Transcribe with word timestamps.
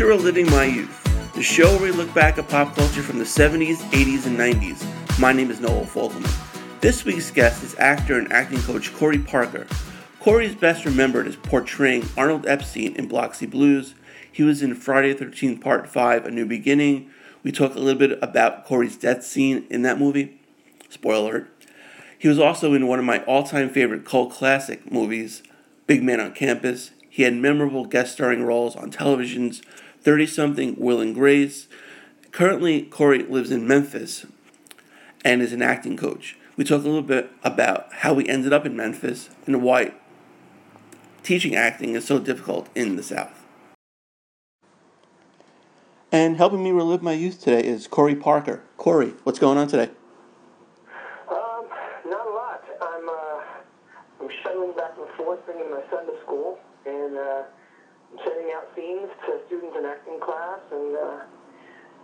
To 0.00 0.06
Reliving 0.06 0.50
My 0.50 0.64
Youth, 0.64 1.34
the 1.34 1.42
show 1.42 1.70
where 1.72 1.82
we 1.82 1.90
look 1.90 2.14
back 2.14 2.38
at 2.38 2.48
pop 2.48 2.74
culture 2.74 3.02
from 3.02 3.18
the 3.18 3.24
70s, 3.26 3.76
80s, 3.90 4.24
and 4.24 4.38
90s. 4.38 5.18
My 5.18 5.30
name 5.30 5.50
is 5.50 5.60
Noel 5.60 5.84
Fogelman. 5.84 6.80
This 6.80 7.04
week's 7.04 7.30
guest 7.30 7.62
is 7.62 7.78
actor 7.78 8.18
and 8.18 8.32
acting 8.32 8.62
coach 8.62 8.94
Corey 8.94 9.18
Parker. 9.18 9.66
Corey 10.18 10.46
is 10.46 10.54
best 10.54 10.86
remembered 10.86 11.26
as 11.26 11.36
portraying 11.36 12.08
Arnold 12.16 12.46
Epstein 12.46 12.96
in 12.96 13.08
Biloxi 13.08 13.44
Blues. 13.44 13.94
He 14.32 14.42
was 14.42 14.62
in 14.62 14.74
Friday 14.74 15.12
the 15.12 15.26
13th 15.26 15.60
Part 15.60 15.86
5, 15.86 16.24
A 16.24 16.30
New 16.30 16.46
Beginning. 16.46 17.10
We 17.42 17.52
talk 17.52 17.74
a 17.74 17.78
little 17.78 17.98
bit 17.98 18.18
about 18.22 18.64
Corey's 18.64 18.96
death 18.96 19.22
scene 19.22 19.66
in 19.68 19.82
that 19.82 19.98
movie. 19.98 20.40
Spoiler 20.88 21.28
alert. 21.28 21.66
He 22.18 22.26
was 22.26 22.38
also 22.38 22.72
in 22.72 22.86
one 22.86 22.98
of 22.98 23.04
my 23.04 23.22
all 23.24 23.42
time 23.42 23.68
favorite 23.68 24.06
cult 24.06 24.32
classic 24.32 24.90
movies, 24.90 25.42
Big 25.86 26.02
Man 26.02 26.20
on 26.20 26.32
Campus. 26.32 26.92
He 27.10 27.24
had 27.24 27.34
memorable 27.34 27.84
guest 27.84 28.12
starring 28.14 28.44
roles 28.44 28.76
on 28.76 28.90
television's 28.90 29.60
30 30.02 30.26
something 30.26 30.76
Will 30.78 31.00
and 31.00 31.14
Grace. 31.14 31.68
Currently, 32.32 32.82
Corey 32.82 33.22
lives 33.24 33.50
in 33.50 33.66
Memphis 33.66 34.26
and 35.24 35.42
is 35.42 35.52
an 35.52 35.62
acting 35.62 35.96
coach. 35.96 36.36
We 36.56 36.64
talk 36.64 36.82
a 36.82 36.88
little 36.88 37.02
bit 37.02 37.30
about 37.42 37.92
how 37.92 38.14
we 38.14 38.28
ended 38.28 38.52
up 38.52 38.66
in 38.66 38.76
Memphis 38.76 39.30
and 39.46 39.62
why 39.62 39.94
teaching 41.22 41.54
acting 41.54 41.94
is 41.94 42.06
so 42.06 42.18
difficult 42.18 42.68
in 42.74 42.96
the 42.96 43.02
South. 43.02 43.46
And 46.12 46.36
helping 46.36 46.62
me 46.62 46.72
relive 46.72 47.02
my 47.02 47.12
youth 47.12 47.40
today 47.40 47.64
is 47.66 47.86
Corey 47.86 48.16
Parker. 48.16 48.62
Corey, 48.76 49.14
what's 49.22 49.38
going 49.38 49.58
on 49.58 49.68
today? 49.68 49.90
Um, 51.30 51.66
not 52.06 52.26
a 52.26 52.30
lot. 52.30 52.64
I'm 52.82 53.08
uh, 53.08 53.40
I'm 54.20 54.28
shuttling 54.42 54.76
back 54.76 54.92
and 54.98 55.08
forth, 55.16 55.44
bringing 55.46 55.70
my 55.70 55.82
son 55.88 56.06
to 56.06 56.20
school, 56.24 56.58
and 56.84 57.16
uh, 57.16 57.42
I'm 57.42 57.59
sending 58.18 58.52
out 58.54 58.68
scenes 58.74 59.08
to 59.26 59.40
students 59.46 59.76
in 59.78 59.84
acting 59.84 60.18
class, 60.20 60.60
and 60.72 60.96
uh, 60.96 61.20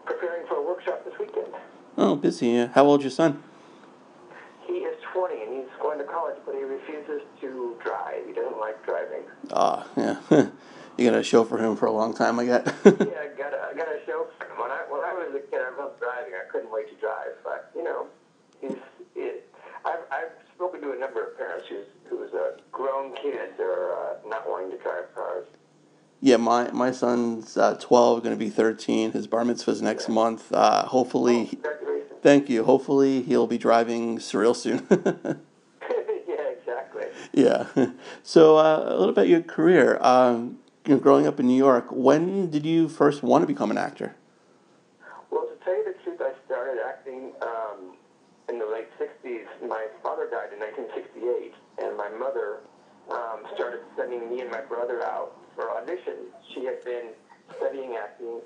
preparing 0.05 0.47
for 0.47 0.57
a 0.57 0.63
workshop 0.63 1.05
this 1.05 1.15
weekend. 1.19 1.53
Oh, 1.99 2.15
busy. 2.17 2.49
Yeah. 2.49 2.69
How 2.69 2.85
old's 2.85 3.05
your 3.05 3.11
son? 3.11 3.43
He 4.67 4.75
is 4.85 4.97
20 5.13 5.43
and 5.43 5.55
he's 5.55 5.73
going 5.81 5.99
to 5.99 6.05
college, 6.05 6.37
but 6.45 6.55
he 6.55 6.63
refuses 6.63 7.23
to 7.41 7.77
drive. 7.83 8.27
He 8.27 8.33
doesn't 8.33 8.59
like 8.59 8.85
driving. 8.85 9.23
Ah, 9.53 9.87
yeah. 9.97 10.19
you 10.99 11.11
got 11.11 11.19
a 11.19 11.23
show 11.23 11.45
for 11.45 11.59
him 11.59 11.77
for 11.77 11.87
a 11.87 11.93
long 11.93 12.15
time, 12.15 12.39
I 12.39 12.45
get. 12.45 12.67
yeah, 12.85 12.91
I 12.91 13.29
got 13.37 13.55
a, 13.55 13.69
I 13.71 13.75
got 13.75 13.89
a 13.89 14.01
show 14.07 14.27
for 14.39 14.47
him. 14.47 14.59
When 14.59 14.71
I 14.71 14.81
when 14.89 15.03
I 15.05 15.13
was 15.15 15.35
a 15.37 15.41
kid, 15.51 15.61
I 15.61 15.71
loved 15.81 16.01
driving. 16.01 16.33
I 16.35 16.51
couldn't 16.51 16.73
wait 16.73 16.89
to 16.89 16.97
drive, 17.01 17.37
but 17.45 17.71
you 17.77 17.85
know, 17.85 18.07
he's 18.61 18.77
it. 19.15 19.49
I've 19.85 20.05
I've 20.11 20.33
spoken 20.55 20.81
to 20.83 20.93
a 20.93 20.99
number 20.99 21.23
of 21.23 21.37
parents 21.39 21.67
who's 21.69 21.87
who's 22.09 22.33
uh, 22.35 22.59
grown 22.73 23.15
kids 23.15 23.61
are 23.61 23.93
uh, 23.93 24.29
not 24.29 24.49
wanting 24.49 24.71
to 24.73 24.79
drive 24.83 25.15
cars. 25.15 25.26
Yeah, 26.21 26.39
my 26.39 26.71
my 26.73 26.93
son's 26.93 27.57
uh, 27.57 27.77
twelve, 27.79 28.23
going 28.23 28.35
to 28.35 28.39
be 28.39 28.51
thirteen. 28.51 29.13
His 29.13 29.27
bar 29.27 29.45
mitzvah's 29.45 29.83
next 29.83 30.09
month. 30.09 30.51
Uh, 30.53 30.87
hopefully, 30.87 31.59
Oh, 31.65 32.03
thank 32.23 32.49
you. 32.49 32.65
Hopefully, 32.65 33.23
he'll 33.23 33.47
be 33.47 33.59
driving 33.59 34.19
surreal 34.19 34.57
soon. 34.57 34.87
yeah, 34.91 36.49
exactly. 36.59 37.05
yeah. 37.33 37.67
So 38.23 38.57
uh, 38.57 38.83
a 38.87 38.95
little 38.99 39.11
about 39.11 39.29
your 39.29 39.43
career. 39.43 39.99
Um, 40.01 40.59
you 40.85 40.95
know, 40.95 41.01
growing 41.01 41.27
up 41.27 41.39
in 41.39 41.47
New 41.47 41.57
York, 41.57 41.87
when 41.91 42.51
did 42.51 42.65
you 42.67 42.89
first 42.89 43.23
want 43.23 43.43
to 43.43 43.47
become 43.47 43.71
an 43.71 43.79
actor? 43.79 44.17
Well, 45.31 45.47
to 45.47 45.65
tell 45.65 45.77
you 45.77 45.85
the 45.85 45.95
truth, 46.03 46.21
I 46.21 46.33
started 46.47 46.79
acting 46.85 47.33
um, 47.43 47.95
in 48.49 48.59
the 48.59 48.67
late 48.67 48.89
60s. 48.99 49.47
My 49.69 49.87
father 50.03 50.29
died 50.31 50.53
in 50.53 50.61
1968, 50.61 51.55
and 51.85 51.97
my 51.97 52.09
mother 52.11 52.61
um, 53.11 53.47
started 53.55 53.81
sending 53.97 54.29
me 54.31 54.41
and 54.41 54.51
my 54.51 54.61
brother 54.61 55.05
out 55.05 55.37
for 55.55 55.65
auditions. 55.65 56.31
She 56.55 56.65
had 56.65 56.85
been 56.85 57.11
studying 57.57 57.97
acting, 57.97 58.41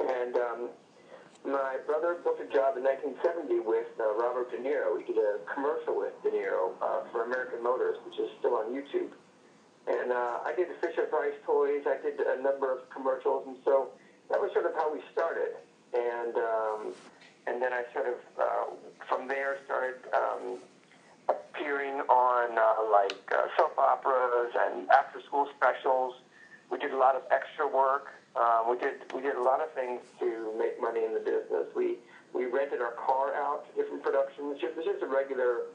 and 0.00 0.36
um, 0.36 0.68
my 1.46 1.76
brother 1.86 2.18
booked 2.24 2.40
a 2.42 2.50
job 2.52 2.76
in 2.76 2.82
1970 2.82 3.60
with 3.60 3.86
uh, 4.00 4.14
Robert 4.18 4.50
De 4.50 4.58
Niro. 4.58 4.98
He 4.98 5.12
did 5.12 5.22
a 5.22 5.38
commercial 5.52 5.96
with 5.96 6.12
De 6.22 6.30
Niro 6.30 6.74
uh, 6.82 7.06
for 7.12 7.24
American 7.24 7.62
Motors, 7.62 7.96
which 8.04 8.18
is 8.18 8.28
still 8.38 8.54
on 8.54 8.74
YouTube. 8.74 9.14
And 9.86 10.10
uh, 10.10 10.42
I 10.44 10.52
did 10.56 10.68
the 10.68 10.74
Fisher 10.84 11.06
Price 11.06 11.38
toys. 11.46 11.86
I 11.86 12.02
did 12.02 12.18
a 12.18 12.42
number 12.42 12.72
of 12.72 12.90
commercials, 12.90 13.46
and 13.46 13.56
so 13.64 13.90
that 14.30 14.40
was 14.40 14.50
sort 14.52 14.66
of 14.66 14.74
how 14.74 14.92
we 14.92 15.00
started. 15.12 15.54
And 15.94 16.34
um, 16.36 16.94
and 17.46 17.62
then 17.62 17.72
I 17.72 17.84
sort 17.94 18.08
of 18.08 18.18
uh, 18.34 18.64
from 19.08 19.28
there 19.28 19.58
started 19.64 20.02
um, 20.12 20.58
appearing 21.28 22.00
on 22.10 22.58
uh, 22.58 22.90
like 22.90 23.14
uh, 23.30 23.46
soap 23.56 23.78
operas 24.36 24.54
and 24.54 24.88
after-school 24.90 25.48
specials. 25.56 26.14
We 26.70 26.78
did 26.78 26.92
a 26.92 26.96
lot 26.96 27.14
of 27.14 27.22
extra 27.30 27.66
work. 27.66 28.08
Um, 28.34 28.70
we 28.70 28.78
did 28.78 29.00
we 29.14 29.22
did 29.22 29.36
a 29.36 29.42
lot 29.42 29.60
of 29.60 29.72
things 29.72 30.00
to 30.20 30.52
make 30.58 30.80
money 30.80 31.04
in 31.04 31.14
the 31.14 31.20
business. 31.20 31.66
We 31.74 31.96
we 32.34 32.46
rented 32.46 32.80
our 32.80 32.92
car 32.92 33.34
out 33.34 33.64
to 33.68 33.82
different 33.82 34.02
productions. 34.02 34.58
It 34.62 34.76
was 34.76 34.84
just 34.84 35.02
a 35.02 35.06
regular 35.06 35.72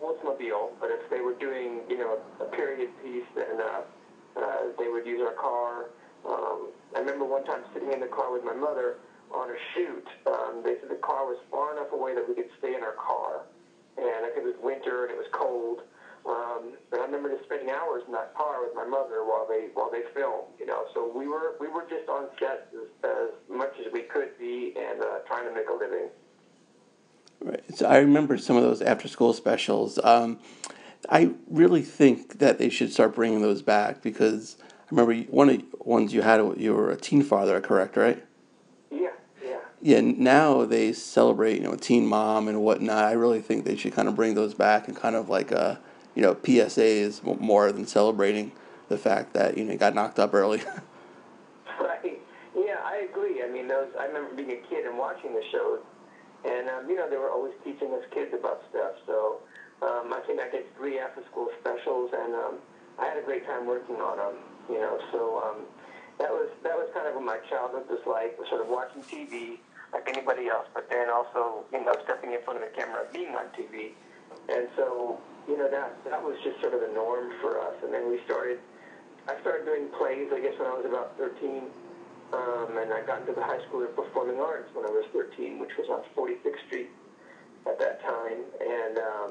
Oldsmobile, 0.00 0.78
but 0.80 0.90
if 0.90 1.10
they 1.10 1.20
were 1.20 1.34
doing, 1.34 1.80
you 1.88 1.98
know, 1.98 2.18
a 2.40 2.44
period 2.44 2.90
piece, 3.02 3.26
then 3.34 3.60
uh, 3.60 3.82
uh, 4.40 4.62
they 4.78 4.88
would 4.88 5.04
use 5.04 5.20
our 5.20 5.34
car. 5.34 5.90
Um, 6.24 6.70
I 6.94 7.00
remember 7.00 7.24
one 7.24 7.44
time 7.44 7.64
sitting 7.74 7.92
in 7.92 8.00
the 8.00 8.06
car 8.06 8.32
with 8.32 8.44
my 8.44 8.54
mother 8.54 8.96
on 9.34 9.50
a 9.50 9.58
shoot. 9.74 10.06
Um, 10.26 10.62
they 10.64 10.76
said 10.80 10.88
the 10.88 11.02
car 11.02 11.26
was 11.26 11.36
far 11.50 11.76
enough 11.76 11.92
away 11.92 12.14
that 12.14 12.26
we 12.26 12.34
could 12.34 12.48
stay 12.58 12.74
in 12.74 12.82
our 12.82 12.94
car, 12.94 13.42
and 13.98 14.24
it 14.24 14.42
was 14.42 14.54
winter 14.62 15.04
and 15.04 15.12
it 15.12 15.18
was 15.18 15.26
cold. 15.32 15.82
Um, 16.24 16.76
and 16.92 17.00
I 17.00 17.04
remember 17.04 17.34
just 17.34 17.48
spending 17.68 17.80
hours 17.80 18.02
in 18.06 18.12
that 18.12 18.34
car 18.34 18.64
with 18.64 18.74
my 18.74 18.84
mother 18.84 19.24
while 19.24 19.46
they 19.48 19.68
while 19.74 19.90
they 19.90 20.02
filmed. 20.14 20.48
You 20.58 20.66
know, 20.66 20.84
so 20.94 21.10
we 21.14 21.28
were 21.28 21.56
we 21.60 21.68
were 21.68 21.84
just 21.88 22.08
on 22.08 22.28
set 22.38 22.68
as, 22.74 23.10
as 23.10 23.30
much 23.50 23.74
as 23.84 23.92
we 23.92 24.02
could 24.02 24.36
be 24.38 24.74
and 24.76 25.00
uh, 25.00 25.18
trying 25.26 25.44
to 25.48 25.54
make 25.54 25.68
a 25.68 25.72
living. 25.72 26.08
Right. 27.40 27.62
So 27.74 27.86
I 27.86 27.98
remember 27.98 28.36
some 28.38 28.56
of 28.56 28.62
those 28.62 28.82
after 28.82 29.08
school 29.08 29.32
specials. 29.32 29.98
Um, 30.02 30.38
I 31.08 31.30
really 31.48 31.82
think 31.82 32.40
that 32.40 32.58
they 32.58 32.68
should 32.68 32.92
start 32.92 33.14
bringing 33.14 33.40
those 33.40 33.62
back 33.62 34.02
because 34.02 34.56
I 34.60 34.86
remember 34.90 35.14
one 35.30 35.48
of 35.48 35.58
the 35.58 35.64
ones 35.78 36.12
you 36.12 36.22
had, 36.22 36.40
you 36.58 36.74
were 36.74 36.90
a 36.90 36.96
teen 36.96 37.22
father, 37.22 37.60
correct, 37.60 37.96
right? 37.96 38.24
Yeah, 38.90 39.10
yeah. 39.42 39.58
Yeah, 39.80 40.00
now 40.00 40.64
they 40.64 40.92
celebrate, 40.92 41.58
you 41.58 41.62
know, 41.62 41.76
teen 41.76 42.04
mom 42.04 42.48
and 42.48 42.62
whatnot. 42.62 43.04
I 43.04 43.12
really 43.12 43.40
think 43.40 43.64
they 43.64 43.76
should 43.76 43.92
kind 43.92 44.08
of 44.08 44.16
bring 44.16 44.34
those 44.34 44.54
back 44.54 44.88
and 44.88 44.96
kind 44.96 45.14
of 45.14 45.28
like 45.28 45.52
a, 45.52 45.78
you 46.18 46.24
know, 46.24 46.34
PSAs 46.34 47.22
more 47.40 47.70
than 47.70 47.86
celebrating 47.86 48.50
the 48.88 48.98
fact 48.98 49.34
that, 49.34 49.56
you 49.56 49.64
know, 49.64 49.70
you 49.70 49.78
got 49.78 49.94
knocked 49.94 50.18
up 50.18 50.34
early. 50.34 50.60
Right. 51.78 52.20
Yeah, 52.56 52.82
I 52.82 53.06
agree. 53.08 53.40
I 53.40 53.46
mean, 53.46 53.68
those. 53.68 53.86
I 54.00 54.06
remember 54.06 54.34
being 54.34 54.50
a 54.50 54.60
kid 54.68 54.84
and 54.84 54.98
watching 54.98 55.32
the 55.32 55.42
shows, 55.52 55.78
and 56.44 56.68
um, 56.68 56.90
you 56.90 56.96
know, 56.96 57.08
they 57.08 57.16
were 57.16 57.30
always 57.30 57.54
teaching 57.62 57.94
us 57.94 58.02
kids 58.10 58.34
about 58.34 58.64
stuff. 58.68 58.98
So 59.06 59.38
um, 59.80 60.12
I 60.12 60.18
think 60.26 60.40
I 60.40 60.50
did 60.50 60.66
three 60.74 60.98
after-school 60.98 61.50
specials, 61.60 62.10
and 62.12 62.34
um, 62.34 62.54
I 62.98 63.06
had 63.06 63.16
a 63.16 63.22
great 63.22 63.46
time 63.46 63.64
working 63.64 64.02
on 64.02 64.18
them. 64.18 64.42
You 64.68 64.80
know, 64.80 64.98
so 65.12 65.38
um, 65.38 65.62
that 66.18 66.30
was 66.30 66.50
that 66.64 66.74
was 66.74 66.90
kind 66.92 67.06
of 67.06 67.14
what 67.14 67.24
my 67.24 67.38
childhood 67.48 67.86
was 67.88 68.02
like, 68.10 68.34
sort 68.50 68.60
of 68.60 68.66
watching 68.66 69.02
TV 69.02 69.58
like 69.92 70.08
anybody 70.08 70.48
else, 70.48 70.66
but 70.74 70.90
then 70.90 71.08
also 71.10 71.62
you 71.72 71.84
know 71.84 71.94
stepping 72.02 72.32
in 72.32 72.42
front 72.42 72.60
of 72.60 72.66
the 72.68 72.74
camera, 72.74 73.06
being 73.12 73.36
on 73.38 73.46
TV, 73.54 73.94
and 74.50 74.66
so 74.74 75.20
you 75.48 75.56
know 75.56 75.68
that 75.72 75.96
that 76.04 76.20
was 76.22 76.36
just 76.44 76.60
sort 76.60 76.74
of 76.76 76.80
the 76.84 76.92
norm 76.92 77.32
for 77.40 77.58
us. 77.58 77.74
And 77.82 77.92
then 77.92 78.08
we 78.10 78.20
started. 78.28 78.60
I 79.26 79.40
started 79.40 79.64
doing 79.64 79.88
plays, 79.96 80.28
I 80.32 80.40
guess, 80.40 80.56
when 80.56 80.68
I 80.68 80.76
was 80.76 80.86
about 80.88 81.16
13. 81.18 81.68
Um, 82.32 82.76
and 82.76 82.92
I 82.92 83.00
got 83.04 83.20
into 83.24 83.32
the 83.32 83.44
High 83.44 83.60
School 83.68 83.84
of 83.84 83.96
Performing 83.96 84.40
Arts 84.40 84.68
when 84.72 84.84
I 84.84 84.92
was 84.92 85.04
13, 85.12 85.58
which 85.58 85.72
was 85.76 85.88
on 85.88 86.04
46th 86.16 86.60
Street 86.68 86.88
at 87.64 87.78
that 87.80 88.00
time. 88.04 88.40
And 88.60 88.94
um, 89.00 89.30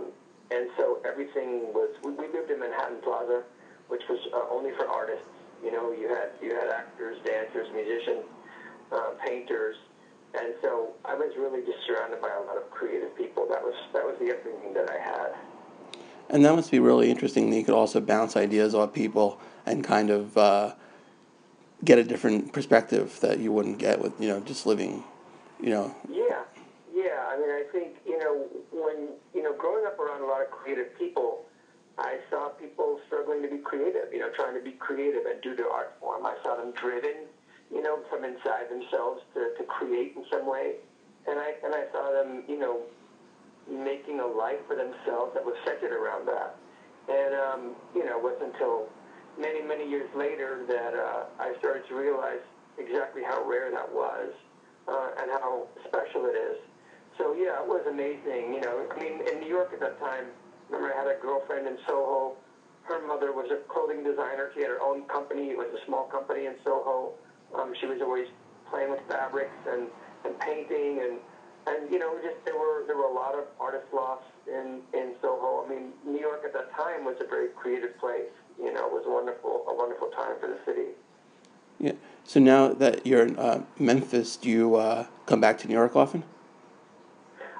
and 0.50 0.70
so 0.78 1.00
everything 1.06 1.74
was. 1.74 1.90
We, 2.04 2.12
we 2.12 2.28
lived 2.34 2.50
in 2.50 2.60
Manhattan 2.60 2.98
Plaza, 3.06 3.44
which 3.88 4.02
was 4.10 4.20
uh, 4.34 4.54
only 4.54 4.72
for 4.74 4.88
artists. 4.88 5.26
You 5.64 5.72
know, 5.72 5.94
you 5.94 6.10
had 6.10 6.34
you 6.42 6.54
had 6.58 6.70
actors, 6.70 7.18
dancers, 7.26 7.68
musicians, 7.74 8.26
uh, 8.92 9.14
painters, 9.26 9.76
and 10.34 10.54
so 10.62 10.94
I 11.06 11.16
was 11.16 11.34
really 11.38 11.62
just 11.62 11.86
surrounded 11.86 12.22
by 12.22 12.30
a 12.30 12.42
lot 12.46 12.58
of 12.58 12.70
creative 12.70 13.16
people. 13.18 13.46
That 13.50 13.62
was 13.62 13.74
that 13.94 14.06
was 14.06 14.16
the 14.20 14.34
upbringing 14.34 14.74
that 14.74 14.90
I 14.90 15.00
had. 15.02 15.34
And 16.30 16.44
that 16.46 16.56
must 16.56 16.72
be 16.72 16.80
really 16.80 17.10
interesting 17.10 17.50
that 17.50 17.58
you 17.58 17.64
could 17.64 17.74
also 17.74 18.00
bounce 18.02 18.36
ideas 18.36 18.76
off 18.76 18.94
people 18.94 19.40
and 19.66 19.84
kind 19.84 20.10
of 20.10 20.38
uh, 20.38 20.74
get 21.84 21.98
a 21.98 22.04
different 22.04 22.54
perspective 22.54 23.20
that 23.22 23.40
you 23.40 23.52
wouldn't 23.52 23.78
get 23.78 24.02
with, 24.02 24.20
you 24.20 24.28
know, 24.28 24.40
just 24.42 24.66
living, 24.66 25.04
you 25.60 25.70
know. 25.70 25.96
Yeah, 26.10 26.44
yeah. 26.94 27.26
I 27.28 27.38
mean, 27.38 27.50
I 27.50 27.64
think 27.72 27.98
you 28.06 28.18
know 28.18 28.46
when 28.72 29.10
you 29.34 29.44
know 29.44 29.54
growing 29.54 29.86
up 29.86 30.00
around 30.00 30.22
a 30.22 30.26
lot 30.26 30.42
of 30.42 30.52
creative 30.52 30.98
people, 30.98 31.46
I 31.98 32.18
saw 32.30 32.50
people 32.50 33.00
struggling 33.08 33.42
to 33.44 33.50
be 33.50 33.58
creative. 33.58 34.12
You 34.12 34.20
know, 34.20 34.30
trying 34.36 34.56
to 34.56 34.64
be 34.64 34.72
creative 34.72 35.26
and 35.26 35.42
do 35.42 35.56
their 35.56 35.70
art 35.70 35.96
form. 36.00 36.26
I 36.26 36.36
saw 36.44 36.56
them 36.56 36.72
driven, 36.72 37.28
you 37.72 37.82
know, 37.82 38.00
from 38.10 38.24
inside 38.24 38.70
themselves 38.70 39.22
to, 39.34 39.54
to 39.58 39.64
create 39.64 40.14
in 40.16 40.26
some 40.32 40.46
way, 40.46 40.76
and 41.28 41.40
I 41.40 41.54
and 41.64 41.74
I 41.74 41.86
saw 41.92 42.12
them, 42.12 42.44
you 42.48 42.60
know, 42.60 42.82
making 43.70 44.20
a 44.20 44.26
life 44.26 44.60
for 44.68 44.76
themselves 44.76 45.34
that 45.34 45.44
was 45.44 45.56
centered 45.66 45.92
around 45.92 46.28
that. 46.28 46.56
And 47.08 47.34
um, 47.36 47.62
you 47.96 48.06
know, 48.06 48.18
it 48.18 48.24
wasn't 48.24 48.54
until 48.54 48.88
many 49.40 49.62
many 49.62 49.88
years 49.90 50.10
later 50.16 50.66
that 50.68 50.94
uh, 50.96 51.24
I 51.40 51.54
started 51.60 51.88
to 51.88 51.96
realize 51.96 52.44
exactly 52.78 53.24
how 53.24 53.44
rare 53.44 53.72
that 53.72 53.92
was 53.92 54.32
uh, 54.88 55.10
and 55.22 55.32
how 55.32 55.68
special 55.88 56.26
it 56.26 56.36
is. 56.36 56.58
So 57.18 57.34
yeah, 57.34 57.62
it 57.62 57.68
was 57.68 57.86
amazing. 57.90 58.54
You 58.54 58.62
know, 58.62 58.86
I 58.92 59.00
mean, 59.02 59.22
in 59.28 59.40
New 59.40 59.50
York 59.50 59.72
at 59.74 59.80
that 59.80 60.00
time, 60.00 60.26
remember 60.70 60.94
I 60.94 60.98
had 60.98 61.08
a 61.08 61.20
girlfriend 61.20 61.68
in 61.68 61.78
Soho. 61.88 62.34
Her 62.84 63.06
mother 63.06 63.34
was 63.34 63.52
a 63.52 63.58
clothing 63.68 64.04
designer. 64.04 64.52
She 64.56 64.62
had 64.62 64.70
her 64.70 64.82
own 64.82 65.04
company. 65.12 65.50
It 65.50 65.58
was 65.58 65.68
a 65.76 65.86
small 65.86 66.06
company 66.06 66.46
in 66.46 66.56
Soho. 66.64 67.12
Um, 67.56 67.74
she 67.80 67.88
was 67.88 68.00
always 68.02 68.28
playing 68.70 68.92
with 68.92 69.02
fabrics 69.10 69.56
and, 69.68 69.88
and 70.24 70.40
painting 70.40 71.00
and 71.04 71.20
and 71.68 71.92
you 71.92 72.00
know 72.00 72.18
just 72.24 72.44
there 72.46 72.58
were 72.58 72.84
there 72.88 72.96
were 72.96 73.10
a 73.10 73.14
lot 73.14 73.36
of 73.36 73.46
artist 73.60 73.86
lofts 73.94 74.28
in 74.48 74.82
in 74.94 75.14
Soho. 75.22 75.66
I 75.66 75.70
mean, 75.70 75.92
New 76.06 76.20
York 76.20 76.42
at 76.46 76.54
that 76.54 76.72
time 76.74 77.06
was 77.06 77.16
a 77.20 77.28
very 77.28 77.50
creative 77.50 77.98
place. 78.00 78.32
You 78.58 78.74
know, 78.74 78.88
it 78.88 78.94
was 78.94 79.04
a 79.06 79.12
wonderful 79.12 79.66
a 79.68 79.76
wonderful 79.76 80.10
time 80.10 80.36
for 80.40 80.48
the 80.48 80.60
city. 80.66 80.96
Yeah. 81.80 81.94
So 82.24 82.40
now 82.40 82.74
that 82.74 83.06
you're 83.06 83.26
in 83.26 83.38
uh, 83.38 83.64
Memphis, 83.78 84.36
do 84.36 84.50
you 84.50 84.76
uh, 84.76 85.06
come 85.26 85.40
back 85.40 85.58
to 85.60 85.68
New 85.68 85.76
York 85.76 85.96
often? 85.96 86.24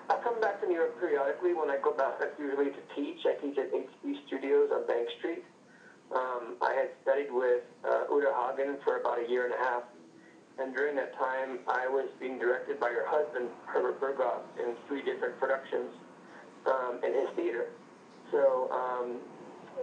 I 0.10 0.18
come 0.24 0.40
back 0.42 0.62
to 0.62 0.68
New 0.68 0.76
York 0.76 1.00
periodically. 1.00 1.54
When 1.54 1.70
I 1.70 1.78
go 1.82 1.94
back, 1.94 2.20
that's 2.20 2.38
usually 2.40 2.72
to 2.72 2.82
teach. 2.96 3.26
I 3.26 3.34
teach 3.42 3.58
at 3.58 3.72
HB 3.72 4.26
Studios 4.26 4.70
on 4.74 4.88
Bank 4.88 5.08
Street. 5.20 5.44
Um, 6.16 6.56
I 6.62 6.74
had 6.74 6.90
studied 7.04 7.32
with 7.32 7.64
uh, 7.84 8.06
Uta 8.10 8.32
Hagen 8.32 8.78
for 8.84 9.00
about 9.00 9.20
a 9.20 9.30
year 9.30 9.46
and 9.46 9.54
a 9.54 9.58
half 9.58 9.84
and 10.60 10.74
during 10.74 10.96
that 10.96 11.14
time, 11.18 11.60
I 11.68 11.88
was 11.88 12.08
being 12.20 12.40
directed 12.40 12.80
by 12.80 12.90
her 12.90 13.06
husband, 13.06 13.50
Herbert 13.66 14.00
Berghof, 14.02 14.42
in 14.60 14.76
three 14.88 15.02
different 15.02 15.38
productions 15.40 15.92
um, 16.66 17.00
in 17.04 17.14
his 17.14 17.30
theater. 17.36 17.68
So 18.32 18.70
um, 18.72 19.18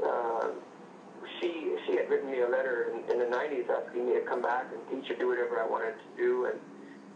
uh, 0.04 0.48
she 1.40 1.74
she 1.86 1.96
had 1.96 2.08
written 2.10 2.30
me 2.30 2.40
a 2.40 2.48
letter 2.48 2.90
in, 2.92 3.10
in, 3.10 3.18
the 3.18 3.36
90s 3.36 3.64
asking 3.70 4.06
me 4.06 4.14
to 4.14 4.20
come 4.20 4.42
back 4.42 4.66
and 4.72 4.80
teach 4.90 5.10
or 5.10 5.14
do 5.14 5.28
whatever 5.28 5.58
I 5.58 5.64
wanted 5.64 5.94
to 5.94 6.22
do. 6.22 6.46
And 6.46 6.58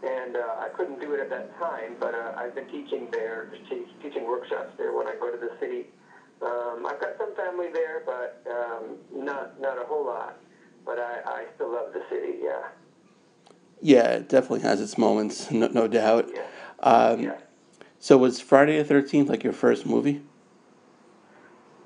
and 0.01 0.37
uh, 0.37 0.55
I 0.63 0.69
couldn't 0.69 1.01
do 1.01 1.11
it 1.13 1.19
at 1.19 1.29
that 1.29 1.45
time, 1.59 1.97
but 1.99 2.15
uh, 2.15 2.31
I've 2.37 2.55
been 2.55 2.67
teaching 2.67 3.09
there, 3.11 3.47
te- 3.69 3.85
teaching 4.01 4.25
workshops 4.25 4.71
there 4.77 4.93
when 4.93 5.07
I 5.07 5.15
go 5.15 5.29
to 5.29 5.37
the 5.37 5.49
city. 5.59 5.85
Um, 6.41 6.85
I've 6.87 6.99
got 7.01 7.17
some 7.17 7.35
family 7.35 7.67
there, 7.73 8.01
but 8.05 8.31
um, 8.49 8.95
not 9.13 9.59
not 9.59 9.77
a 9.77 9.83
whole 9.85 10.05
lot. 10.05 10.35
But 10.85 10.99
I, 10.99 11.19
I 11.25 11.45
still 11.55 11.71
love 11.73 11.87
the 11.93 12.01
city, 12.09 12.39
yeah. 12.41 12.69
Yeah, 13.81 14.09
it 14.11 14.29
definitely 14.29 14.61
has 14.61 14.81
its 14.81 14.97
moments, 14.97 15.51
no, 15.51 15.67
no 15.67 15.87
doubt. 15.87 16.29
Yeah. 16.33 16.41
Um, 16.79 17.21
yeah. 17.21 17.37
So 17.99 18.17
was 18.17 18.39
Friday 18.39 18.77
the 18.77 18.83
Thirteenth 18.83 19.29
like 19.29 19.43
your 19.43 19.53
first 19.53 19.85
movie? 19.85 20.21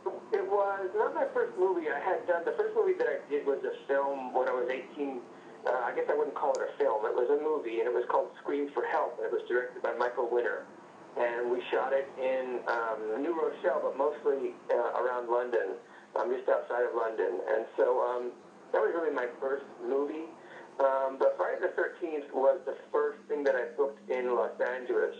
It 0.05 0.45
was 0.45 0.89
not 0.95 1.15
my 1.15 1.25
first 1.33 1.57
movie. 1.57 1.89
I 1.89 1.99
had 1.99 2.25
done 2.27 2.45
the 2.45 2.53
first 2.53 2.75
movie 2.75 2.93
that 2.97 3.07
I 3.07 3.17
did 3.29 3.45
was 3.45 3.59
a 3.65 3.73
film 3.87 4.33
when 4.33 4.47
I 4.47 4.53
was 4.53 4.69
18. 4.69 5.21
Uh, 5.65 5.71
I 5.71 5.95
guess 5.95 6.05
I 6.09 6.15
wouldn't 6.15 6.35
call 6.35 6.53
it 6.53 6.61
a 6.61 6.77
film. 6.77 7.05
It 7.05 7.15
was 7.15 7.29
a 7.29 7.41
movie, 7.41 7.79
and 7.79 7.87
it 7.87 7.93
was 7.93 8.05
called 8.09 8.29
Scream 8.41 8.69
for 8.73 8.83
Help. 8.85 9.17
It 9.23 9.31
was 9.31 9.41
directed 9.47 9.81
by 9.81 9.93
Michael 9.93 10.29
Winner, 10.29 10.65
and 11.17 11.49
we 11.49 11.63
shot 11.71 11.93
it 11.93 12.09
in 12.19 12.59
um, 12.67 13.21
New 13.21 13.33
Rochelle, 13.33 13.81
but 13.81 13.97
mostly 13.97 14.53
uh, 14.69 15.01
around 15.01 15.29
London, 15.29 15.79
um, 16.19 16.29
just 16.29 16.49
outside 16.49 16.83
of 16.83 16.93
London. 16.93 17.39
And 17.47 17.65
so 17.77 18.01
um, 18.03 18.31
that 18.73 18.81
was 18.81 18.91
really 18.93 19.13
my 19.13 19.27
first 19.39 19.65
movie. 19.81 20.29
Um, 20.79 21.17
but 21.19 21.35
Friday 21.37 21.61
the 21.61 21.73
13th 21.77 22.33
was 22.33 22.59
the 22.65 22.75
first 22.91 23.19
thing 23.27 23.43
that 23.43 23.55
I 23.55 23.75
booked 23.77 24.09
in 24.09 24.33
Los 24.35 24.57
Angeles. 24.59 25.15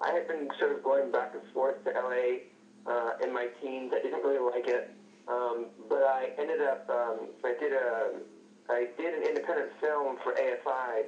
I 0.00 0.12
had 0.12 0.26
been 0.26 0.48
sort 0.58 0.72
of 0.72 0.82
going 0.82 1.12
back 1.12 1.34
and 1.34 1.42
forth 1.52 1.82
to 1.84 1.90
LA 1.90 2.48
uh, 2.86 3.12
in 3.22 3.32
my 3.32 3.48
teens. 3.60 3.92
I 3.94 4.02
didn't 4.02 4.22
really 4.24 4.40
like 4.40 4.66
it, 4.66 4.90
um, 5.28 5.66
but 5.88 6.02
I 6.02 6.30
ended 6.38 6.60
up. 6.60 6.88
Um, 6.88 7.28
I 7.44 7.54
did 7.58 7.72
a. 7.72 8.20
I 8.68 8.88
did 8.96 9.12
an 9.12 9.22
independent 9.28 9.72
film 9.80 10.16
for 10.24 10.32
AFI, 10.32 11.04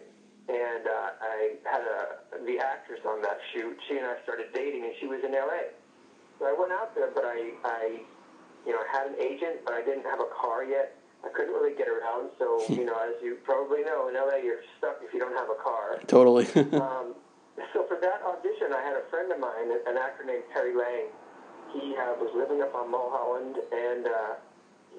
and 0.49 0.87
uh, 0.87 1.11
I 1.25 1.57
had 1.65 1.81
a 1.81 2.45
the 2.45 2.59
actress 2.61 3.01
on 3.09 3.23
that 3.23 3.39
shoot. 3.53 3.77
She 3.89 3.97
and 3.97 4.07
I 4.07 4.23
started 4.23 4.53
dating, 4.53 4.85
and 4.85 4.93
she 5.01 5.07
was 5.07 5.21
in 5.25 5.33
LA. 5.33 5.73
So 6.39 6.45
I 6.45 6.55
went 6.59 6.73
out 6.73 6.95
there, 6.95 7.11
but 7.15 7.25
I, 7.25 7.53
I, 7.65 8.01
you 8.67 8.73
know, 8.73 8.83
had 8.93 9.09
an 9.09 9.17
agent, 9.19 9.65
but 9.65 9.73
I 9.73 9.83
didn't 9.83 10.05
have 10.05 10.21
a 10.21 10.29
car 10.37 10.65
yet. 10.65 10.95
I 11.27 11.29
couldn't 11.35 11.53
really 11.53 11.75
get 11.75 11.89
around. 11.91 12.31
So, 12.39 12.63
you 12.71 12.87
know, 12.87 12.95
as 13.03 13.19
you 13.23 13.39
probably 13.43 13.83
know, 13.83 14.07
in 14.09 14.15
LA, 14.15 14.39
you're 14.47 14.63
stuck 14.79 15.03
if 15.03 15.13
you 15.13 15.19
don't 15.19 15.35
have 15.35 15.51
a 15.51 15.59
car. 15.59 15.99
Totally. 16.07 16.47
um, 16.79 17.19
so 17.75 17.83
for 17.91 17.99
that 17.99 18.23
audition, 18.23 18.71
I 18.71 18.83
had 18.87 18.95
a 18.95 19.05
friend 19.11 19.33
of 19.33 19.41
mine, 19.41 19.75
an 19.75 19.99
actor 19.99 20.23
named 20.25 20.47
Terry 20.55 20.77
Lang. 20.77 21.11
He 21.75 21.99
uh, 21.99 22.15
was 22.23 22.31
living 22.31 22.63
up 22.63 22.75
on 22.75 22.91
Mulholland, 22.91 23.59
and 23.75 24.07
uh, 24.07 24.39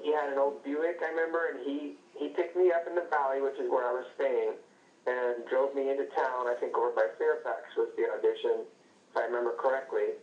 he 0.04 0.12
had 0.12 0.30
an 0.30 0.38
old 0.38 0.60
Buick, 0.64 1.00
I 1.00 1.10
remember, 1.16 1.56
and 1.56 1.64
he, 1.64 1.96
he 2.20 2.28
picked 2.36 2.58
me 2.58 2.76
up 2.76 2.84
in 2.86 2.94
the 2.94 3.08
valley, 3.10 3.40
which 3.40 3.56
is 3.56 3.72
where 3.72 3.88
I 3.88 3.94
was 3.96 4.06
staying, 4.20 4.60
and 5.08 5.48
drove 5.48 5.72
me 5.74 5.90
into 5.90 6.12
town, 6.12 6.52
I 6.52 6.60
think 6.60 6.76
over 6.76 6.92
by 6.92 7.08
Fairfax 7.16 7.72
was 7.80 7.88
the 7.96 8.12
audition, 8.12 8.68
if 8.68 9.16
I 9.16 9.32
remember 9.32 9.56
correctly. 9.56 10.20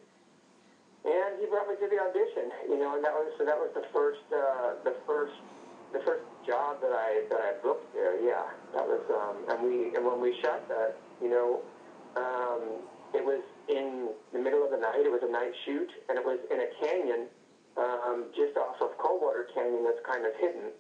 And 1.05 1.41
he 1.41 1.49
brought 1.49 1.69
me 1.69 1.77
to 1.81 1.89
the 1.89 2.01
audition, 2.01 2.53
you 2.69 2.79
know, 2.81 2.97
and 2.97 3.05
that 3.05 3.13
was 3.13 3.29
so 3.37 3.45
that 3.45 3.61
was 3.61 3.69
the 3.77 3.85
first 3.93 4.25
uh, 4.33 4.81
the 4.89 4.97
first 5.05 5.37
the 5.95 6.03
first 6.03 6.27
job 6.45 6.83
that 6.83 6.91
I 6.91 7.23
that 7.31 7.41
I 7.41 7.53
booked 7.63 7.95
there, 7.95 8.19
yeah, 8.19 8.51
that 8.75 8.85
was 8.85 9.01
um, 9.15 9.47
and 9.49 9.63
we 9.63 9.95
and 9.95 10.05
when 10.05 10.21
we 10.21 10.35
shot 10.43 10.67
that, 10.69 10.99
you 11.23 11.31
know, 11.31 11.63
um, 12.19 12.83
it 13.15 13.25
was 13.25 13.41
in 13.71 14.11
the 14.35 14.43
middle 14.43 14.67
of 14.67 14.71
the 14.75 14.77
night. 14.77 15.07
It 15.07 15.13
was 15.15 15.23
a 15.23 15.31
night 15.31 15.55
shoot, 15.65 15.89
and 16.11 16.19
it 16.19 16.25
was 16.27 16.43
in 16.51 16.59
a 16.59 16.69
canyon 16.83 17.31
um, 17.79 18.27
just 18.35 18.59
off 18.59 18.83
of 18.83 18.99
Coldwater 18.99 19.47
Canyon 19.55 19.87
that's 19.87 20.03
kind 20.05 20.27
of 20.27 20.35
hidden. 20.43 20.75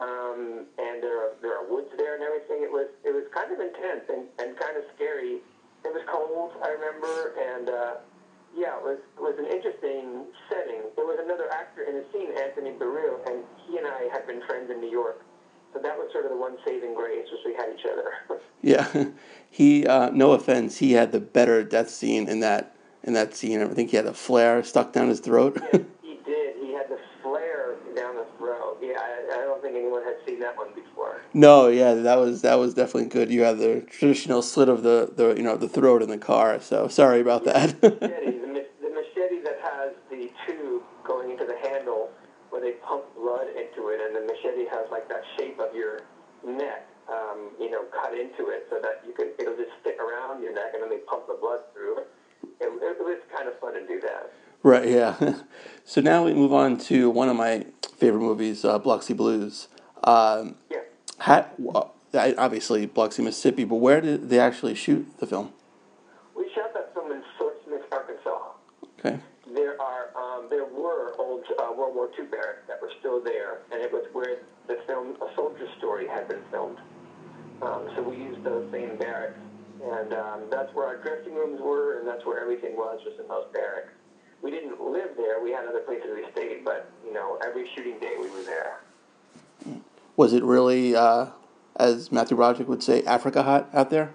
Um, 0.00 0.66
and 0.80 1.04
there 1.04 1.20
are 1.20 1.32
there 1.44 1.54
are 1.54 1.68
woods 1.68 1.92
there 2.00 2.14
and 2.14 2.22
everything. 2.24 2.64
It 2.64 2.72
was 2.72 2.88
it 3.04 3.12
was 3.12 3.24
kind 3.36 3.52
of 3.52 3.60
intense 3.60 4.08
and, 4.08 4.24
and 4.40 4.56
kind 4.56 4.76
of 4.80 4.82
scary. 4.96 5.38
It 5.84 5.92
was 5.92 6.00
cold, 6.08 6.56
I 6.64 6.72
remember, 6.72 7.36
and 7.36 7.68
uh, 7.68 7.94
yeah, 8.56 8.78
it 8.78 8.84
was 8.84 8.98
was 9.18 9.34
an 9.38 9.46
interesting 9.46 10.26
setting. 10.48 10.82
There 10.96 11.06
was 11.06 11.18
another 11.22 11.50
actor 11.52 11.82
in 11.82 11.94
the 11.96 12.04
scene, 12.12 12.30
Anthony 12.38 12.70
Barrile, 12.70 13.18
and 13.26 13.42
he 13.66 13.78
and 13.78 13.86
I 13.86 14.08
had 14.12 14.26
been 14.26 14.42
friends 14.46 14.70
in 14.70 14.80
New 14.80 14.90
York. 14.90 15.22
So 15.72 15.80
that 15.80 15.96
was 15.98 16.08
sort 16.12 16.24
of 16.24 16.30
the 16.30 16.36
one 16.36 16.56
saving 16.64 16.94
grace, 16.94 17.26
was 17.30 17.40
we 17.44 17.54
had 17.54 17.74
each 17.74 17.84
other. 17.84 18.40
yeah, 18.62 19.10
he. 19.50 19.86
Uh, 19.86 20.10
no 20.10 20.32
offense, 20.32 20.78
he 20.78 20.92
had 20.92 21.12
the 21.12 21.20
better 21.20 21.64
death 21.64 21.90
scene 21.90 22.28
in 22.28 22.40
that 22.40 22.76
in 23.02 23.12
that 23.14 23.34
scene. 23.34 23.60
I 23.60 23.66
think 23.68 23.90
he 23.90 23.96
had 23.96 24.06
a 24.06 24.14
flare 24.14 24.62
stuck 24.62 24.92
down 24.92 25.08
his 25.08 25.20
throat. 25.20 25.58
yes, 25.60 25.82
he 26.02 26.20
did. 26.24 26.56
He 26.60 26.72
had 26.72 26.88
the 26.88 26.98
flare 27.22 27.74
down 27.96 28.14
the 28.14 28.26
throat. 28.38 28.78
Yeah, 28.80 29.00
I, 29.00 29.34
I 29.34 29.36
don't 29.42 29.60
think 29.62 29.76
anyone 29.76 30.04
had 30.04 30.16
seen 30.24 30.38
that 30.40 30.56
one 30.56 30.68
before. 30.74 31.22
No, 31.32 31.66
yeah, 31.66 31.94
that 31.94 32.18
was 32.20 32.42
that 32.42 32.54
was 32.60 32.74
definitely 32.74 33.08
good. 33.08 33.32
You 33.32 33.42
had 33.42 33.58
the 33.58 33.80
traditional 33.80 34.42
slit 34.42 34.68
of 34.68 34.84
the, 34.84 35.12
the 35.16 35.34
you 35.34 35.42
know 35.42 35.56
the 35.56 35.68
throat 35.68 36.02
in 36.02 36.08
the 36.08 36.18
car. 36.18 36.60
So 36.60 36.86
sorry 36.86 37.20
about 37.20 37.44
yeah, 37.44 37.66
that. 37.66 38.22
they 42.64 42.72
pump 42.80 43.04
blood 43.14 43.46
into 43.52 43.92
it, 43.92 44.00
and 44.00 44.16
the 44.16 44.24
machete 44.24 44.64
has 44.72 44.88
like 44.90 45.06
that 45.12 45.13
shape 45.36 45.58
of 45.58 45.74
your 45.74 46.02
neck, 46.46 46.86
um, 47.08 47.50
you 47.60 47.70
know, 47.70 47.84
cut 47.84 48.12
into 48.12 48.48
it, 48.50 48.66
so 48.70 48.78
that 48.80 49.02
you 49.06 49.12
can 49.12 49.30
it'll 49.38 49.56
just 49.56 49.70
stick 49.80 49.98
around 49.98 50.42
your 50.42 50.54
neck, 50.54 50.72
and 50.74 50.82
then 50.82 50.90
they 50.90 50.98
pump 50.98 51.26
the 51.26 51.36
blood 51.40 51.60
through. 51.72 51.98
It, 52.60 52.68
it 52.68 52.98
was 52.98 53.18
kind 53.34 53.48
of 53.48 53.58
fun 53.58 53.74
to 53.74 53.86
do 53.86 54.00
that. 54.00 54.32
Right. 54.62 54.88
Yeah. 54.88 55.34
so 55.84 56.00
now 56.00 56.24
we 56.24 56.32
move 56.32 56.52
on 56.52 56.78
to 56.78 57.10
one 57.10 57.28
of 57.28 57.36
my 57.36 57.66
favorite 57.96 58.20
movies, 58.20 58.64
uh, 58.64 58.78
Biloxi 58.78 59.14
Blues. 59.14 59.68
Um, 60.02 60.56
yeah. 60.70 60.78
Had, 61.18 61.46
well, 61.58 61.94
obviously 62.14 62.86
Biloxi, 62.86 63.22
Mississippi, 63.22 63.64
but 63.64 63.76
where 63.76 64.00
did 64.00 64.28
they 64.28 64.38
actually 64.38 64.74
shoot 64.74 65.06
the 65.18 65.26
film? 65.26 65.52
We 66.36 66.50
shot 66.54 66.72
that 66.74 66.92
film 66.94 67.12
in 67.12 67.22
Fort 67.38 67.56
Smith, 67.64 67.82
Arkansas. 67.92 68.38
Okay 68.98 69.20
there 69.54 69.80
are 69.80 70.10
um, 70.16 70.48
there 70.50 70.64
were 70.64 71.14
old 71.18 71.44
War 72.04 72.12
II 72.18 72.26
barracks 72.26 72.60
that 72.68 72.82
were 72.82 72.90
still 73.00 73.22
there, 73.22 73.60
and 73.72 73.80
it 73.80 73.90
was 73.90 74.04
where 74.12 74.36
the 74.66 74.76
film 74.86 75.16
A 75.22 75.34
Soldier's 75.34 75.70
Story 75.78 76.06
had 76.06 76.28
been 76.28 76.42
filmed. 76.50 76.76
Um, 77.62 77.88
so 77.96 78.02
we 78.02 78.16
used 78.16 78.44
those 78.44 78.70
same 78.70 78.98
barracks, 78.98 79.38
and 79.82 80.12
um, 80.12 80.40
that's 80.50 80.74
where 80.74 80.86
our 80.86 80.96
dressing 80.98 81.34
rooms 81.34 81.60
were, 81.62 81.98
and 81.98 82.06
that's 82.06 82.26
where 82.26 82.38
everything 82.38 82.76
was, 82.76 83.00
was 83.06 83.18
in 83.18 83.26
those 83.26 83.46
barracks. 83.54 83.92
We 84.42 84.50
didn't 84.50 84.78
live 84.82 85.16
there; 85.16 85.42
we 85.42 85.50
had 85.50 85.64
other 85.66 85.80
places 85.80 86.10
we 86.14 86.30
stayed, 86.32 86.62
but 86.62 86.90
you 87.06 87.14
know, 87.14 87.38
every 87.42 87.70
shooting 87.74 87.98
day 87.98 88.16
we 88.20 88.28
were 88.28 88.42
there. 88.42 88.80
Was 90.16 90.34
it 90.34 90.42
really, 90.44 90.94
uh, 90.94 91.28
as 91.76 92.12
Matthew 92.12 92.36
Broderick 92.36 92.68
would 92.68 92.82
say, 92.82 93.02
Africa 93.04 93.44
hot 93.44 93.70
out 93.72 93.88
there? 93.88 94.12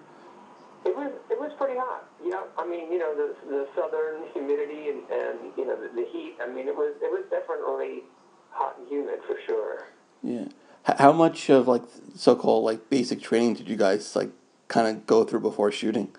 you 3.00 3.06
know 3.06 3.15
the 3.15 3.34
the 3.48 3.68
southern 3.75 4.27
humidity 4.34 4.89
and, 4.89 5.00
and 5.10 5.39
you 5.58 5.65
know 5.65 5.75
the, 5.79 5.88
the 5.96 6.06
heat. 6.12 6.36
I 6.41 6.48
mean, 6.48 6.68
it 6.68 6.75
was 6.75 6.94
it 7.01 7.10
was 7.10 7.24
definitely 7.29 8.03
hot 8.51 8.75
and 8.77 8.88
humid 8.89 9.20
for 9.25 9.38
sure. 9.48 9.88
Yeah. 10.22 10.48
How 10.84 11.13
much 11.13 11.50
of 11.50 11.68
like 11.68 11.84
so-called 12.15 12.65
like 12.65 12.89
basic 12.89 13.22
training 13.22 13.53
did 13.53 13.70
you 13.70 13.77
guys 13.77 14.15
like 14.15 14.32
kind 14.68 14.88
of 14.88 15.08
go 15.08 15.24
through 15.24 15.39
before 15.39 15.72
shooting? 15.72 16.10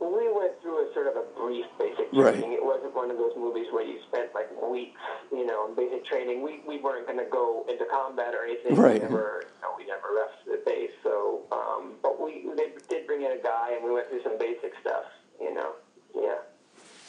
We 0.00 0.26
went 0.32 0.60
through 0.60 0.90
a 0.90 0.94
sort 0.94 1.06
of 1.06 1.14
a 1.16 1.24
brief 1.38 1.66
basic 1.78 2.10
training. 2.10 2.50
Right. 2.50 2.58
It 2.58 2.64
wasn't 2.64 2.94
one 2.94 3.10
of 3.10 3.16
those 3.16 3.32
movies 3.36 3.66
where 3.70 3.84
you 3.84 3.98
spent 4.08 4.34
like 4.34 4.50
weeks, 4.60 5.00
you 5.30 5.46
know, 5.46 5.68
in 5.68 5.74
basic 5.74 6.04
training. 6.06 6.42
We, 6.42 6.62
we 6.66 6.80
weren't 6.80 7.06
going 7.06 7.18
to 7.18 7.30
go 7.30 7.64
into 7.68 7.84
combat 7.90 8.34
or 8.34 8.44
anything. 8.44 8.74
Right. 8.74 8.94
We 8.94 9.00
never, 9.00 9.44
you 9.44 9.62
know, 9.62 9.72
we 9.78 9.86
never 9.86 10.08
left 10.14 10.44
the 10.46 10.60
base. 10.66 10.90
So, 11.02 11.42
um, 11.52 11.94
but 12.02 12.20
we 12.20 12.48
they 12.56 12.74
did 12.88 13.06
bring 13.06 13.22
in 13.22 13.32
a 13.32 13.42
guy 13.42 13.72
and 13.74 13.84
we 13.84 13.92
went 13.92 14.08
through 14.10 14.22
some 14.22 14.38
basic 14.38 14.72
stuff 14.80 15.04
you 15.40 15.52
know, 15.54 15.72
yeah. 16.14 16.36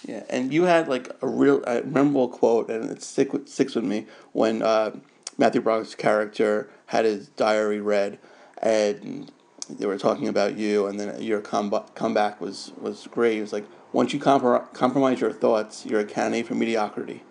Yeah, 0.05 0.24
and 0.29 0.53
you 0.53 0.63
had 0.63 0.88
like 0.88 1.10
a 1.22 1.27
real 1.27 1.63
a 1.65 1.82
memorable 1.84 2.27
quote, 2.29 2.70
and 2.70 2.89
it 2.91 3.01
stick 3.01 3.34
with, 3.34 3.48
sticks 3.50 3.75
with 3.75 3.86
me 3.86 4.05
when 4.34 4.62
uh, 4.62 4.91
Matthew 5.38 5.62
Broderick's 5.62 5.96
character 5.96 6.70
had 6.88 7.05
his 7.05 7.29
diary 7.29 7.82
read, 7.82 8.20
and 8.62 9.32
they 9.70 9.88
were 9.88 9.98
talking 9.98 10.27
about 10.27 10.58
you, 10.58 10.86
and 10.86 11.00
then 11.00 11.22
your 11.22 11.41
com- 11.41 11.84
comeback 11.96 12.39
was 12.39 12.72
was 12.79 13.08
great. 13.08 13.38
It 13.39 13.41
was 13.41 13.53
like 13.53 13.65
once 13.94 14.13
you 14.13 14.20
comprom- 14.20 14.72
compromise 14.74 15.22
your 15.22 15.32
thoughts, 15.32 15.86
you're 15.86 16.01
a 16.01 16.05
candidate 16.05 16.48
for 16.48 16.55
mediocrity, 16.55 17.24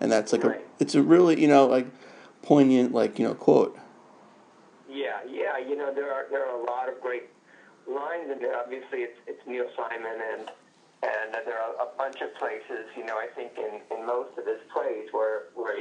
and 0.00 0.10
that's 0.10 0.32
like 0.32 0.44
Right. 0.44 0.60
a 0.60 0.82
it's 0.82 0.94
a 0.94 1.02
really 1.02 1.40
you 1.40 1.48
know 1.48 1.66
like 1.66 1.86
poignant 2.42 2.92
like 2.92 3.18
you 3.18 3.26
know 3.26 3.34
quote. 3.34 3.78
Yeah, 4.88 5.18
yeah. 5.28 5.58
You 5.58 5.76
know, 5.76 5.92
there 5.92 6.12
are 6.12 6.26
there 6.30 6.46
are 6.48 6.58
a 6.58 6.64
lot 6.64 6.88
of 6.88 7.00
great 7.02 7.24
lines 7.86 8.30
in 8.30 8.38
there. 8.38 8.56
Obviously, 8.58 9.04
it's 9.04 9.18
it's 9.26 9.40
Neil 9.46 9.68
Simon, 9.76 10.18
and 10.32 10.50
and 11.02 11.28
there 11.44 11.60
are 11.60 11.74
a 11.80 11.88
bunch 11.96 12.20
of 12.20 12.34
places. 12.36 12.88
You 12.96 13.04
know, 13.04 13.16
I 13.16 13.28
think 13.34 13.52
in, 13.58 13.80
in 13.92 14.06
most 14.06 14.36
of 14.38 14.46
his 14.46 14.60
plays 14.72 15.08
where 15.12 15.52
where 15.54 15.76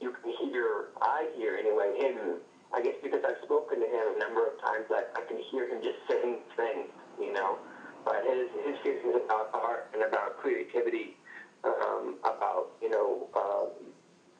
you 0.00 0.10
can 0.10 0.32
hear, 0.48 0.90
I 1.00 1.28
hear 1.36 1.56
anyway, 1.56 1.94
him. 1.98 2.40
I 2.72 2.80
guess 2.80 2.96
because 3.02 3.20
I've 3.20 3.42
spoken 3.44 3.80
to 3.80 3.86
him 3.86 4.16
a 4.16 4.18
number 4.18 4.48
of 4.48 4.56
times, 4.64 4.88
I, 4.88 5.04
I 5.12 5.22
can 5.28 5.36
hear 5.52 5.68
him 5.68 5.84
just 5.84 6.00
saying 6.08 6.40
things. 6.56 6.88
You 7.20 7.32
know, 7.32 7.58
but 8.04 8.24
his 8.24 8.48
his 8.64 8.76
feelings 8.82 9.20
about 9.24 9.50
art 9.52 9.90
and 9.92 10.02
about 10.02 10.38
creativity, 10.38 11.16
um, 11.64 12.16
about 12.24 12.72
you 12.80 12.90
know. 12.90 13.28
Uh, 13.34 13.66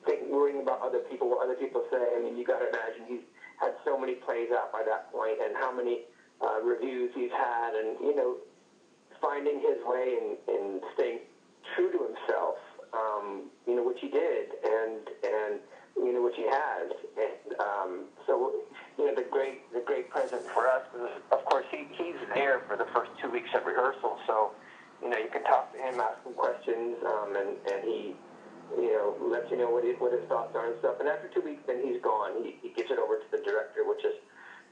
think, 0.05 0.27
worrying 0.27 0.61
about 0.61 0.81
other 0.81 0.99
people, 1.07 1.29
what 1.29 1.43
other 1.43 1.55
people 1.55 1.83
say. 1.87 1.95
I 1.95 2.19
mean, 2.21 2.35
you 2.35 2.43
got 2.43 2.59
to 2.59 2.67
imagine 2.67 3.07
he's 3.07 3.25
had 3.55 3.71
so 3.85 3.97
many 3.97 4.15
plays 4.15 4.49
out 4.51 4.71
by 4.71 4.83
that 4.83 5.11
point, 5.11 5.39
and 5.39 5.55
how 5.55 5.71
many 5.71 6.03
uh, 6.41 6.61
reviews 6.61 7.11
he's 7.15 7.31
had, 7.31 7.75
and 7.75 7.97
you 8.01 8.15
know, 8.15 8.37
finding 9.21 9.59
his 9.59 9.77
way 9.85 10.17
and, 10.19 10.37
and 10.47 10.81
staying 10.93 11.19
true 11.75 11.91
to 11.91 11.99
himself. 12.03 12.57
Um, 12.93 13.49
you 13.65 13.75
know, 13.75 13.83
which 13.83 13.97
he 14.01 14.09
did, 14.09 14.53
and 14.63 15.01
and 15.23 15.59
you 15.97 16.13
know, 16.13 16.21
which 16.23 16.35
he 16.35 16.45
has, 16.45 16.91
and 17.17 17.59
um, 17.59 18.05
so 18.27 18.53
you 18.97 19.07
know, 19.07 19.15
the 19.15 19.25
great 19.31 19.71
the 19.73 19.81
great 19.81 20.09
present 20.09 20.43
for 20.53 20.67
us 20.67 20.83
was, 20.93 21.09
of 21.31 21.43
course, 21.45 21.65
he 21.71 21.87
he's 21.97 22.21
there 22.35 22.61
for 22.67 22.77
the 22.77 22.85
first 22.93 23.09
two 23.19 23.31
weeks 23.31 23.49
of 23.55 23.65
rehearsal, 23.65 24.19
so 24.27 24.51
you 25.01 25.09
know, 25.09 25.17
you 25.17 25.29
can 25.29 25.43
talk 25.43 25.73
to 25.73 25.79
him, 25.79 25.99
ask 25.99 26.23
him 26.23 26.33
questions, 26.33 26.97
um, 27.03 27.35
and 27.35 27.57
and 27.65 27.83
he 27.83 28.15
you 28.77 28.93
know, 28.93 29.15
lets 29.21 29.49
you 29.51 29.57
know 29.57 29.69
what 29.69 29.83
his, 29.83 29.95
what 29.99 30.13
his 30.13 30.23
thoughts 30.27 30.55
are 30.55 30.71
and 30.71 30.75
stuff. 30.79 30.97
And 30.99 31.09
after 31.09 31.27
two 31.29 31.41
weeks, 31.41 31.61
then 31.67 31.81
he's 31.83 32.01
gone. 32.01 32.41
He, 32.43 32.57
he 32.61 32.69
gives 32.73 32.89
it 32.89 32.97
over 32.97 33.17
to 33.17 33.27
the 33.29 33.41
director, 33.43 33.85
which 33.85 34.03
is 34.05 34.17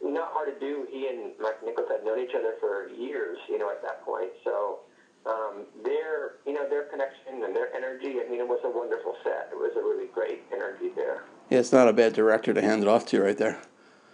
not 0.01 0.33
hard 0.33 0.49
to 0.53 0.57
do. 0.57 0.87
He 0.89 1.07
and 1.07 1.33
Mike 1.39 1.61
Nichols 1.61 1.89
had 1.89 2.03
known 2.05 2.17
each 2.31 2.35
other 2.39 2.53
for 2.59 2.89
years, 2.89 3.37
you 3.49 3.57
know, 3.57 3.69
at 3.69 3.81
that 3.81 4.03
point. 4.05 4.29
So 4.43 4.79
um, 5.25 5.65
their, 5.83 6.33
you 6.45 6.53
know, 6.53 6.67
their 6.69 6.83
connection 6.83 7.43
and 7.43 7.55
their 7.55 7.73
energy, 7.75 8.19
I 8.25 8.29
mean, 8.29 8.39
it 8.39 8.47
was 8.47 8.59
a 8.63 8.69
wonderful 8.69 9.15
set. 9.23 9.49
It 9.51 9.57
was 9.57 9.71
a 9.77 9.81
really 9.81 10.07
great 10.07 10.43
energy 10.51 10.89
there. 10.95 11.23
Yeah, 11.49 11.59
it's 11.59 11.71
not 11.71 11.87
a 11.87 11.93
bad 11.93 12.13
director 12.13 12.53
to 12.53 12.61
hand 12.61 12.81
it 12.81 12.87
off 12.87 13.05
to 13.07 13.21
right 13.21 13.37
there. 13.37 13.61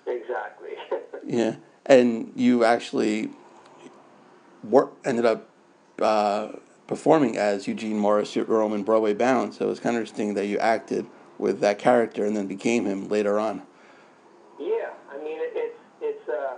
Exactly. 0.05 0.71
Yeah, 1.29 1.55
and 1.85 2.31
you 2.37 2.63
actually 2.63 3.31
wor- 4.63 4.93
ended 5.03 5.25
up 5.25 5.49
uh, 6.01 6.53
performing 6.87 7.35
as 7.35 7.67
Eugene 7.67 7.99
Morris, 7.99 8.33
your 8.33 8.45
Roman 8.45 8.83
Broadway 8.83 9.13
Bound. 9.13 9.53
So 9.53 9.65
it 9.65 9.67
was 9.67 9.81
kind 9.81 9.97
of 9.97 10.03
interesting 10.03 10.35
that 10.35 10.45
you 10.45 10.57
acted 10.57 11.05
with 11.37 11.59
that 11.59 11.79
character 11.79 12.23
and 12.25 12.37
then 12.37 12.47
became 12.47 12.85
him 12.85 13.09
later 13.09 13.37
on. 13.37 13.63
Yeah, 14.57 14.91
I 15.11 15.17
mean 15.17 15.37
it, 15.37 15.51
it's 15.53 15.79
it's 15.99 16.29
uh, 16.29 16.57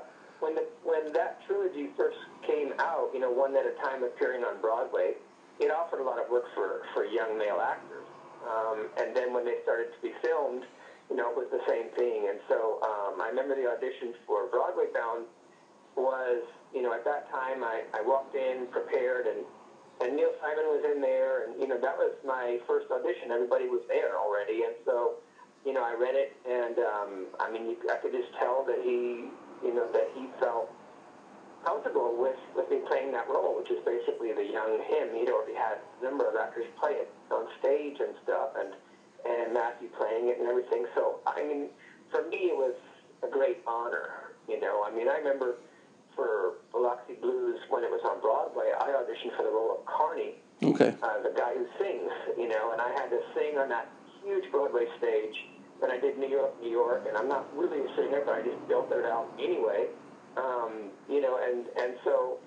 when 0.89 1.13
that 1.13 1.45
trilogy 1.45 1.93
first 1.95 2.17
came 2.45 2.73
out, 2.79 3.13
you 3.13 3.19
know, 3.19 3.29
one 3.29 3.55
at 3.55 3.65
a 3.65 3.77
time 3.85 4.03
appearing 4.03 4.43
on 4.43 4.59
Broadway, 4.59 5.13
it 5.59 5.69
offered 5.69 6.01
a 6.01 6.03
lot 6.03 6.17
of 6.17 6.29
work 6.29 6.45
for 6.55 6.81
for 6.93 7.05
young 7.05 7.37
male 7.37 7.61
actors. 7.61 8.07
Um, 8.41 8.89
and 8.97 9.15
then 9.15 9.33
when 9.33 9.45
they 9.45 9.61
started 9.63 9.93
to 9.93 9.99
be 10.01 10.13
filmed, 10.23 10.63
you 11.09 11.15
know, 11.15 11.29
it 11.29 11.35
was 11.35 11.51
the 11.51 11.61
same 11.67 11.91
thing. 11.97 12.27
And 12.29 12.39
so 12.47 12.79
um, 12.81 13.21
I 13.21 13.27
remember 13.29 13.53
the 13.53 13.67
audition 13.67 14.15
for 14.25 14.47
Broadway 14.47 14.87
Bound 14.93 15.25
was, 15.95 16.41
you 16.73 16.81
know, 16.81 16.93
at 16.93 17.03
that 17.03 17.29
time 17.29 17.63
I, 17.63 17.83
I 17.93 18.01
walked 18.01 18.35
in 18.35 18.67
prepared 18.71 19.27
and 19.27 19.45
and 20.01 20.15
Neil 20.15 20.31
Simon 20.39 20.63
was 20.71 20.83
in 20.95 21.01
there, 21.01 21.43
and 21.43 21.59
you 21.59 21.67
know 21.67 21.75
that 21.75 21.97
was 21.97 22.15
my 22.25 22.57
first 22.65 22.87
audition. 22.87 23.31
Everybody 23.31 23.67
was 23.67 23.81
there 23.89 24.15
already, 24.15 24.63
and 24.63 24.71
so 24.85 25.19
you 25.65 25.73
know 25.73 25.83
I 25.83 25.91
read 25.91 26.15
it, 26.15 26.31
and 26.47 26.79
um, 26.79 27.11
I 27.39 27.51
mean 27.51 27.67
you, 27.67 27.75
I 27.91 27.97
could 27.97 28.13
just 28.13 28.31
tell 28.39 28.63
that 28.63 28.79
he, 28.79 29.27
you 29.59 29.75
know, 29.75 29.91
that 29.91 30.07
he 30.15 30.31
felt 30.39 30.71
comfortable 31.65 32.15
with 32.17 32.37
with 32.55 32.69
me 32.69 32.79
playing 32.87 33.11
that 33.11 33.27
role, 33.29 33.55
which 33.57 33.69
is 33.71 33.79
basically 33.85 34.33
the 34.33 34.45
young 34.45 34.79
him. 34.87 35.09
He'd 35.15 35.29
already 35.29 35.55
had 35.55 35.79
a 35.99 36.03
number 36.03 36.25
of 36.29 36.35
actors 36.35 36.65
play 36.79 36.93
it 37.03 37.09
on 37.31 37.45
stage 37.59 37.97
and 37.99 38.13
stuff, 38.23 38.55
and 38.59 38.73
and 39.25 39.53
Matthew 39.53 39.89
playing 39.97 40.27
it 40.29 40.39
and 40.39 40.47
everything. 40.47 40.85
So 40.95 41.19
I 41.27 41.43
mean, 41.43 41.67
for 42.11 42.27
me 42.29 42.51
it 42.53 42.57
was 42.57 42.75
a 43.23 43.27
great 43.27 43.59
honor. 43.67 44.33
You 44.47 44.59
know, 44.59 44.83
I 44.83 44.91
mean 44.91 45.07
I 45.07 45.17
remember 45.17 45.55
for 46.15 46.55
Biloxi 46.71 47.13
Blues 47.21 47.59
when 47.69 47.83
it 47.83 47.91
was 47.91 48.01
on 48.03 48.19
Broadway, 48.19 48.71
I 48.79 48.89
auditioned 48.91 49.35
for 49.37 49.43
the 49.43 49.51
role 49.51 49.77
of 49.79 49.85
Carney, 49.85 50.35
Okay. 50.63 50.91
uh, 51.01 51.21
the 51.23 51.31
guy 51.37 51.53
who 51.55 51.63
sings, 51.79 52.11
you 52.35 52.47
know, 52.49 52.71
and 52.73 52.81
I 52.81 52.91
had 52.91 53.09
to 53.11 53.21
sing 53.35 53.57
on 53.57 53.69
that 53.69 53.87
huge 54.23 54.49
Broadway 54.51 54.85
stage. 54.97 55.35
Then 55.79 55.91
I 55.91 55.97
did 55.99 56.17
New 56.17 56.27
York, 56.27 56.51
New 56.61 56.71
York, 56.71 57.05
and 57.07 57.15
I'm 57.15 57.29
not 57.29 57.45
really 57.55 57.79
a 57.79 57.95
singer, 57.95 58.21
but 58.25 58.35
I 58.35 58.41
just 58.41 58.59
built 58.67 58.91
it 58.91 59.05
out 59.05 59.31
anyway. 59.39 59.87
Um, 60.37 60.89
you 61.09 61.21
know, 61.21 61.37
and 61.43 61.65
and 61.81 61.93
so 62.03 62.37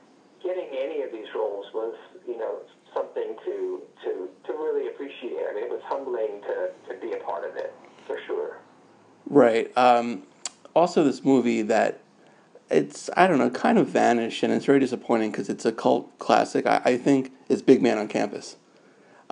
getting 0.43 0.69
any 0.77 1.03
of 1.03 1.13
these 1.13 1.27
roles 1.35 1.67
was, 1.75 1.95
you 2.27 2.39
know, 2.39 2.59
something 2.95 3.37
to 3.45 3.83
to 4.05 4.29
to 4.47 4.53
really 4.53 4.89
appreciate. 4.89 5.37
I 5.51 5.55
mean, 5.55 5.65
it 5.65 5.71
was 5.71 5.83
humbling 5.85 6.41
to 6.43 6.71
to 6.89 7.01
be 7.01 7.13
a 7.13 7.19
part 7.23 7.49
of 7.49 7.57
it 7.57 7.73
for 8.07 8.19
sure. 8.27 8.59
Right. 9.29 9.77
Um, 9.77 10.25
also, 10.75 11.05
this 11.05 11.25
movie 11.25 11.63
that 11.63 12.01
it's 12.71 13.11
I 13.17 13.27
don't 13.27 13.39
know, 13.39 13.51
kind 13.51 13.79
of 13.79 13.89
vanished, 13.89 14.43
and 14.43 14.53
it's 14.53 14.65
very 14.65 14.81
disappointing 14.81 15.31
because 15.31 15.49
it's 15.49 15.65
a 15.65 15.73
cult 15.73 16.19
classic. 16.19 16.67
I, 16.67 16.81
I 16.85 16.97
think 16.99 17.33
it's 17.49 17.63
Big 17.63 17.83
Man 17.83 17.99
on 17.99 18.09
Campus. 18.09 18.57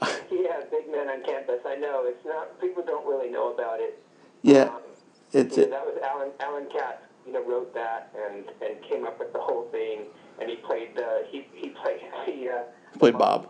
Yeah, 0.30 0.62
Big 0.71 0.90
Man 0.90 1.09
on 1.09 1.23
Campus. 1.25 1.61
I 1.66 1.76
know 1.76 2.04
it's 2.07 2.25
not. 2.25 2.59
People 2.61 2.83
don't 2.85 3.07
really 3.07 3.30
know 3.30 3.52
about 3.52 3.80
it. 3.80 4.02
Yeah, 4.42 4.64
Um, 4.64 4.80
it's 5.33 5.57
Yeah, 5.57 5.64
it. 5.64 5.71
that 5.71 5.85
was 5.85 5.99
Alan. 6.02 6.30
Alan 6.40 6.66
Katz, 6.73 7.02
you 7.27 7.33
know, 7.33 7.45
wrote 7.45 7.75
that 7.75 8.12
and 8.17 8.45
and 8.62 8.83
came 8.89 9.07
up 9.07 9.19
with 9.19 9.33
the 9.33 9.41
whole 9.41 9.69
thing. 9.71 10.07
And 10.41 10.49
he 10.49 10.57
played 10.57 10.97
the 10.97 11.27
he 11.31 11.47
he 11.55 11.71
played 11.71 12.00
the 12.27 12.50
uh, 12.50 12.99
Played 12.99 13.19
Bob. 13.19 13.49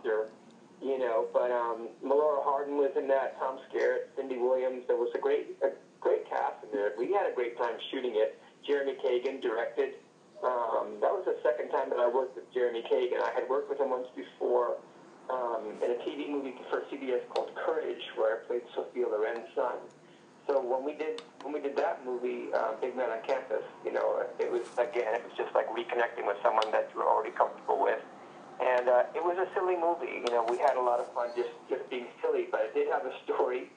You 0.81 0.97
know, 0.97 1.27
but 1.31 1.51
um, 1.51 1.89
Melora 2.03 2.41
Hardin 2.43 2.77
was 2.77 2.91
in 2.97 3.07
that. 3.07 3.37
Tom 3.37 3.59
Skerritt, 3.69 4.09
Cindy 4.17 4.37
Williams. 4.37 4.83
There 4.87 4.97
was 4.97 5.11
a 5.13 5.19
great 5.19 5.57
a 5.61 5.69
great 5.99 6.27
cast 6.27 6.63
in 6.63 6.69
there. 6.73 6.93
We 6.97 7.13
had 7.13 7.29
a 7.29 7.35
great 7.35 7.57
time 7.57 7.77
shooting 7.91 8.13
it. 8.15 8.39
Jeremy 8.65 8.97
Kagan 9.03 9.41
directed. 9.41 9.93
Um, 10.43 10.97
that 11.01 11.13
was 11.13 11.21
the 11.25 11.37
second 11.43 11.69
time 11.69 11.89
that 11.91 11.99
I 11.99 12.09
worked 12.09 12.35
with 12.35 12.51
Jeremy 12.51 12.81
Kagan. 12.81 13.21
I 13.21 13.29
had 13.29 13.47
worked 13.47 13.69
with 13.69 13.79
him 13.79 13.91
once 13.91 14.07
before 14.15 14.77
um, 15.29 15.77
in 15.85 15.91
a 15.91 15.99
TV 16.01 16.29
movie 16.29 16.55
for 16.69 16.81
CBS 16.91 17.21
called 17.29 17.51
Courage, 17.53 18.01
where 18.17 18.41
I 18.41 18.47
played 18.47 18.63
Sophia 18.73 19.05
Loren's 19.05 19.45
son. 19.55 19.77
So 20.47 20.61
when 20.61 20.83
we 20.83 20.93
did 20.93 21.21
when 21.43 21.53
we 21.53 21.59
did 21.59 21.75
that 21.77 22.05
movie, 22.05 22.53
uh, 22.53 22.73
Big 22.81 22.95
Man 22.95 23.09
on 23.09 23.21
Campus, 23.25 23.63
you 23.85 23.93
know, 23.93 24.23
it 24.39 24.51
was 24.51 24.61
again, 24.77 25.13
it 25.13 25.23
was 25.23 25.33
just 25.37 25.53
like 25.53 25.67
reconnecting 25.69 26.25
with 26.25 26.37
someone 26.43 26.71
that 26.71 26.89
you 26.93 26.99
were 26.99 27.07
already 27.07 27.31
comfortable 27.31 27.81
with, 27.81 28.01
and 28.61 28.89
uh, 28.89 29.03
it 29.15 29.23
was 29.23 29.37
a 29.37 29.47
silly 29.53 29.75
movie. 29.75 30.23
You 30.25 30.33
know, 30.33 30.45
we 30.49 30.57
had 30.57 30.77
a 30.77 30.81
lot 30.81 30.99
of 30.99 31.11
fun 31.13 31.29
just 31.35 31.51
just 31.69 31.87
being 31.89 32.07
silly, 32.21 32.47
but 32.51 32.61
it 32.61 32.73
did 32.73 32.87
have 32.89 33.05
a 33.05 33.13
story, 33.23 33.69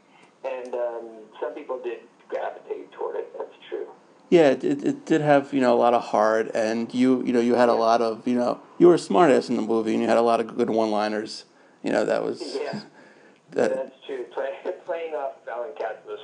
and 0.45 0.75
um, 0.75 1.09
some 1.41 1.53
people 1.53 1.81
did 1.83 2.01
gravitate 2.29 2.91
toward 2.93 3.17
it. 3.17 3.33
That's 3.37 3.55
true. 3.69 3.87
Yeah, 4.31 4.51
it, 4.51 4.65
it, 4.65 5.07
did 5.07 5.21
have 5.21 5.53
you 5.53 5.61
know 5.61 5.75
a 5.75 5.79
lot 5.79 5.95
of 5.95 6.03
heart, 6.03 6.51
and 6.55 6.93
you 6.95 7.23
you 7.25 7.33
know 7.33 7.41
you 7.41 7.55
had 7.55 7.69
a 7.69 7.75
lot 7.75 8.01
of 8.01 8.27
you 8.27 8.37
know 8.37 8.61
you 8.79 8.89
were 8.89 8.95
a 8.95 8.99
smartass 8.99 9.51
in 9.51 9.57
the 9.57 9.63
movie, 9.63 9.93
and 9.93 10.03
you 10.03 10.09
had 10.09 10.19
a 10.19 10.23
lot 10.23 10.41
of 10.41 10.57
good 10.57 10.71
one-liners. 10.71 11.45
You 11.83 11.93
know 11.93 12.05
that 12.07 12.25
was 12.25 12.41
Yeah, 12.41 12.81
that. 13.51 13.75
that's 13.75 14.07
true. 14.07 14.25
Play, 14.33 14.51
playing 14.87 15.15
off 15.15 15.35
Alan 15.47 15.71
Katz 15.79 16.05
was. 16.07 16.19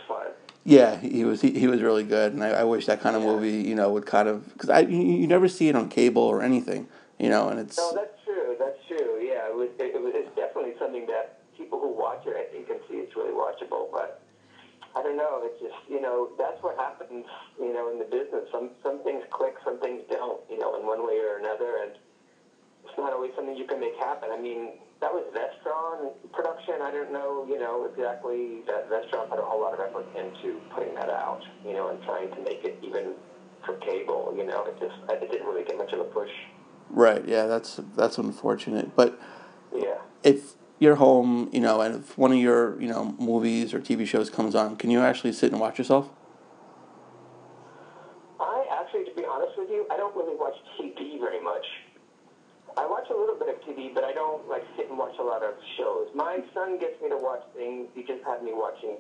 Yeah, 0.64 0.98
he 1.00 1.24
was 1.24 1.40
he, 1.40 1.58
he 1.58 1.66
was 1.66 1.80
really 1.80 2.04
good, 2.04 2.32
and 2.34 2.44
I, 2.44 2.48
I 2.50 2.64
wish 2.64 2.86
that 2.86 3.00
kind 3.00 3.16
of 3.16 3.22
Yeah. 3.22 3.28
movie 3.32 3.62
you 3.68 3.74
know 3.74 3.90
would 3.92 4.06
kind 4.06 4.28
of 4.28 4.46
because 4.52 4.68
I 4.68 4.80
you, 4.80 5.00
you 5.00 5.26
never 5.26 5.48
see 5.48 5.68
it 5.68 5.76
on 5.76 5.88
cable 5.88 6.22
or 6.22 6.42
anything, 6.42 6.86
you 7.18 7.30
know, 7.30 7.48
and 7.48 7.58
it's 7.58 7.78
No, 7.78 7.92
that's 7.94 8.14
true. 8.24 8.56
That's 8.58 8.78
true. 8.86 9.18
Yeah, 9.22 9.48
it 9.48 9.54
was. 9.54 9.70
It, 9.78 9.94
it 9.94 10.02
was. 10.02 10.12
It's 10.14 10.28
definitely 10.36 10.74
something 10.78 11.06
that 11.06 11.38
people 11.56 11.80
who 11.80 11.88
watch 11.88 12.26
it, 12.26 12.36
I 12.36 12.52
think, 12.52 12.66
can 12.68 12.78
see 12.88 12.96
it's 12.96 13.16
really 13.16 13.32
watchable. 13.32 13.90
But 13.90 14.20
I 14.94 15.02
don't 15.02 15.16
know. 15.16 15.40
It's 15.44 15.60
just 15.62 15.76
you 15.88 16.00
know 16.00 16.28
that's 16.36 16.62
what 16.62 16.76
happens. 16.76 17.24
You 17.58 17.72
know, 17.72 17.90
in 17.90 17.98
the 17.98 18.04
business, 18.04 18.44
some 18.52 18.70
some 18.82 19.02
things 19.02 19.24
click, 19.30 19.54
some 19.64 19.80
things 19.80 20.02
don't. 20.10 20.40
You 20.50 20.58
know, 20.58 20.76
in 20.78 20.84
one 20.86 21.06
way 21.06 21.18
or 21.24 21.38
another, 21.38 21.88
and 21.88 21.92
it's 22.90 22.98
not 22.98 23.12
always 23.12 23.30
something 23.36 23.56
you 23.56 23.66
can 23.66 23.78
make 23.78 23.94
happen. 23.96 24.30
I 24.32 24.40
mean, 24.40 24.70
that 25.00 25.12
was 25.12 25.24
Vestron 25.30 26.10
production. 26.32 26.82
I 26.82 26.90
don't 26.90 27.12
know. 27.12 27.46
You 27.48 27.58
know 27.58 27.86
exactly 27.86 28.60
that 28.66 28.90
Vestron 28.90 29.30
put 29.30 29.38
a 29.38 29.42
whole 29.42 29.60
lot 29.60 29.74
of 29.74 29.80
effort 29.80 30.06
into 30.18 30.58
putting 30.74 30.94
that 30.96 31.08
out. 31.08 31.40
You 31.64 31.72
know, 31.72 31.88
and 31.88 32.02
trying 32.02 32.30
to 32.34 32.40
make 32.42 32.64
it 32.64 32.78
even 32.82 33.14
for 33.64 33.74
cable. 33.76 34.34
You 34.36 34.44
know, 34.46 34.64
it 34.64 34.78
just 34.80 34.96
it 35.08 35.30
didn't 35.30 35.46
really 35.46 35.64
get 35.64 35.78
much 35.78 35.92
of 35.92 36.00
a 36.00 36.04
push. 36.04 36.30
right. 36.90 37.26
Yeah, 37.26 37.46
that's 37.46 37.80
that's 37.96 38.18
unfortunate, 38.18 38.94
but 38.96 39.18
Yeah. 39.72 39.98
if 40.24 40.54
you're 40.80 40.96
home, 40.96 41.48
you 41.52 41.60
know, 41.60 41.80
and 41.80 41.94
if 41.96 42.16
one 42.18 42.32
of 42.32 42.38
your, 42.38 42.80
you 42.80 42.88
know, 42.88 43.14
movies 43.18 43.72
or 43.74 43.80
TV 43.80 44.06
shows 44.06 44.30
comes 44.30 44.54
on, 44.54 44.76
can 44.76 44.90
you 44.90 45.00
actually 45.00 45.32
sit 45.32 45.52
and 45.52 45.60
watch 45.60 45.78
yourself? 45.78 46.08
I 48.40 48.64
actually, 48.80 49.04
to 49.04 49.14
be 49.14 49.24
honest 49.28 49.52
with 49.58 49.68
you, 49.68 49.86
I 49.90 49.96
don't 49.98 50.16
really 50.16 50.34
watch 50.36 50.49
TV 50.49 50.49
very 50.49 50.49
much. 50.49 50.49
I 52.76 52.86
watch 52.86 53.06
a 53.10 53.16
little 53.16 53.36
bit 53.36 53.48
of 53.48 53.58
TV, 53.62 53.92
but 53.94 54.04
I 54.04 54.12
don't 54.12 54.48
like 54.48 54.62
sit 54.76 54.88
and 54.88 54.98
watch 54.98 55.14
a 55.18 55.22
lot 55.22 55.42
of 55.42 55.54
shows. 55.76 56.08
My 56.14 56.42
son 56.54 56.78
gets 56.78 57.00
me 57.02 57.08
to 57.08 57.18
watch 57.18 57.42
things. 57.54 57.88
He 57.94 58.02
just 58.02 58.22
had 58.24 58.42
me 58.42 58.52
watching 58.54 58.98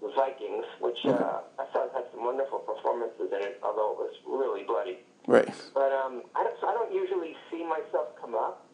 Vikings, 0.00 0.64
which 0.80 0.98
uh, 1.04 1.44
I 1.58 1.64
thought 1.72 1.92
had 1.92 2.08
some 2.12 2.24
wonderful 2.24 2.60
performances 2.60 3.28
in 3.28 3.40
it, 3.42 3.60
although 3.62 3.92
it 3.92 3.98
was 4.08 4.14
really 4.24 4.64
bloody. 4.64 4.98
Right. 5.26 5.48
But 5.74 5.92
um, 5.92 6.22
I 6.34 6.44
don't, 6.44 6.56
so 6.60 6.68
I 6.68 6.72
don't 6.72 6.92
usually 6.92 7.36
see 7.50 7.64
myself 7.64 8.16
come 8.20 8.34
up. 8.34 8.66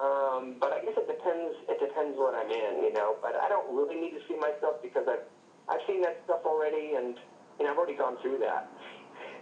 Um, 0.00 0.56
but 0.56 0.72
I 0.72 0.80
guess 0.80 0.96
it 0.96 1.04
depends. 1.04 1.52
It 1.68 1.76
depends 1.76 2.16
what 2.16 2.32
I'm 2.32 2.48
in, 2.48 2.80
you 2.88 2.92
know. 2.92 3.16
But 3.20 3.36
I 3.36 3.48
don't 3.52 3.68
really 3.76 4.00
need 4.00 4.16
to 4.16 4.22
see 4.24 4.36
myself 4.40 4.80
because 4.82 5.04
I've 5.04 5.28
I've 5.68 5.84
seen 5.86 6.00
that 6.02 6.24
stuff 6.24 6.40
already, 6.48 6.96
and 6.96 7.20
you 7.60 7.68
know 7.68 7.72
I've 7.72 7.78
already 7.78 8.00
gone 8.00 8.16
through 8.22 8.38
that. 8.40 8.72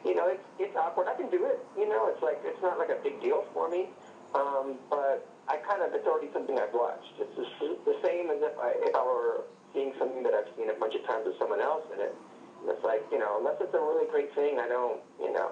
You 0.04 0.14
know, 0.18 0.26
it's 0.26 0.42
it's 0.58 0.74
awkward. 0.74 1.06
I 1.06 1.14
can 1.14 1.30
do 1.30 1.46
it. 1.46 1.62
You 1.78 1.88
know, 1.88 2.10
it's 2.10 2.22
like 2.22 2.42
it's 2.42 2.60
not 2.60 2.78
like 2.78 2.90
a 2.90 2.98
big 3.06 3.22
deal 3.22 3.46
for 3.54 3.70
me. 3.70 3.90
Um, 4.34 4.76
but 4.90 5.26
I 5.48 5.56
kind 5.64 5.80
of 5.82 5.94
it's 5.94 6.06
already 6.06 6.28
something 6.32 6.58
I've 6.58 6.74
watched. 6.74 7.16
It's 7.18 7.32
the, 7.36 7.78
the 7.88 7.96
same 8.04 8.28
as 8.28 8.40
if 8.44 8.52
I 8.58 8.76
if 8.84 8.94
I 8.94 9.02
were 9.02 9.44
seeing 9.72 9.92
something 9.98 10.22
that 10.22 10.34
I've 10.34 10.50
seen 10.56 10.68
a 10.70 10.76
bunch 10.76 10.94
of 10.94 11.04
times 11.06 11.24
with 11.26 11.38
someone 11.38 11.60
else 11.60 11.84
in 11.94 12.00
it. 12.00 12.14
And 12.60 12.68
it's 12.70 12.84
like 12.84 13.02
you 13.10 13.18
know, 13.18 13.38
unless 13.40 13.56
it's 13.60 13.72
a 13.72 13.80
really 13.80 14.06
great 14.10 14.34
thing, 14.34 14.58
I 14.60 14.68
don't. 14.68 15.00
You 15.20 15.32
know, 15.32 15.50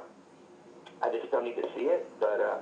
I 1.02 1.08
just 1.10 1.30
don't 1.32 1.44
need 1.44 1.56
to 1.56 1.68
see 1.74 1.88
it. 1.88 2.04
But 2.20 2.40
uh, 2.40 2.60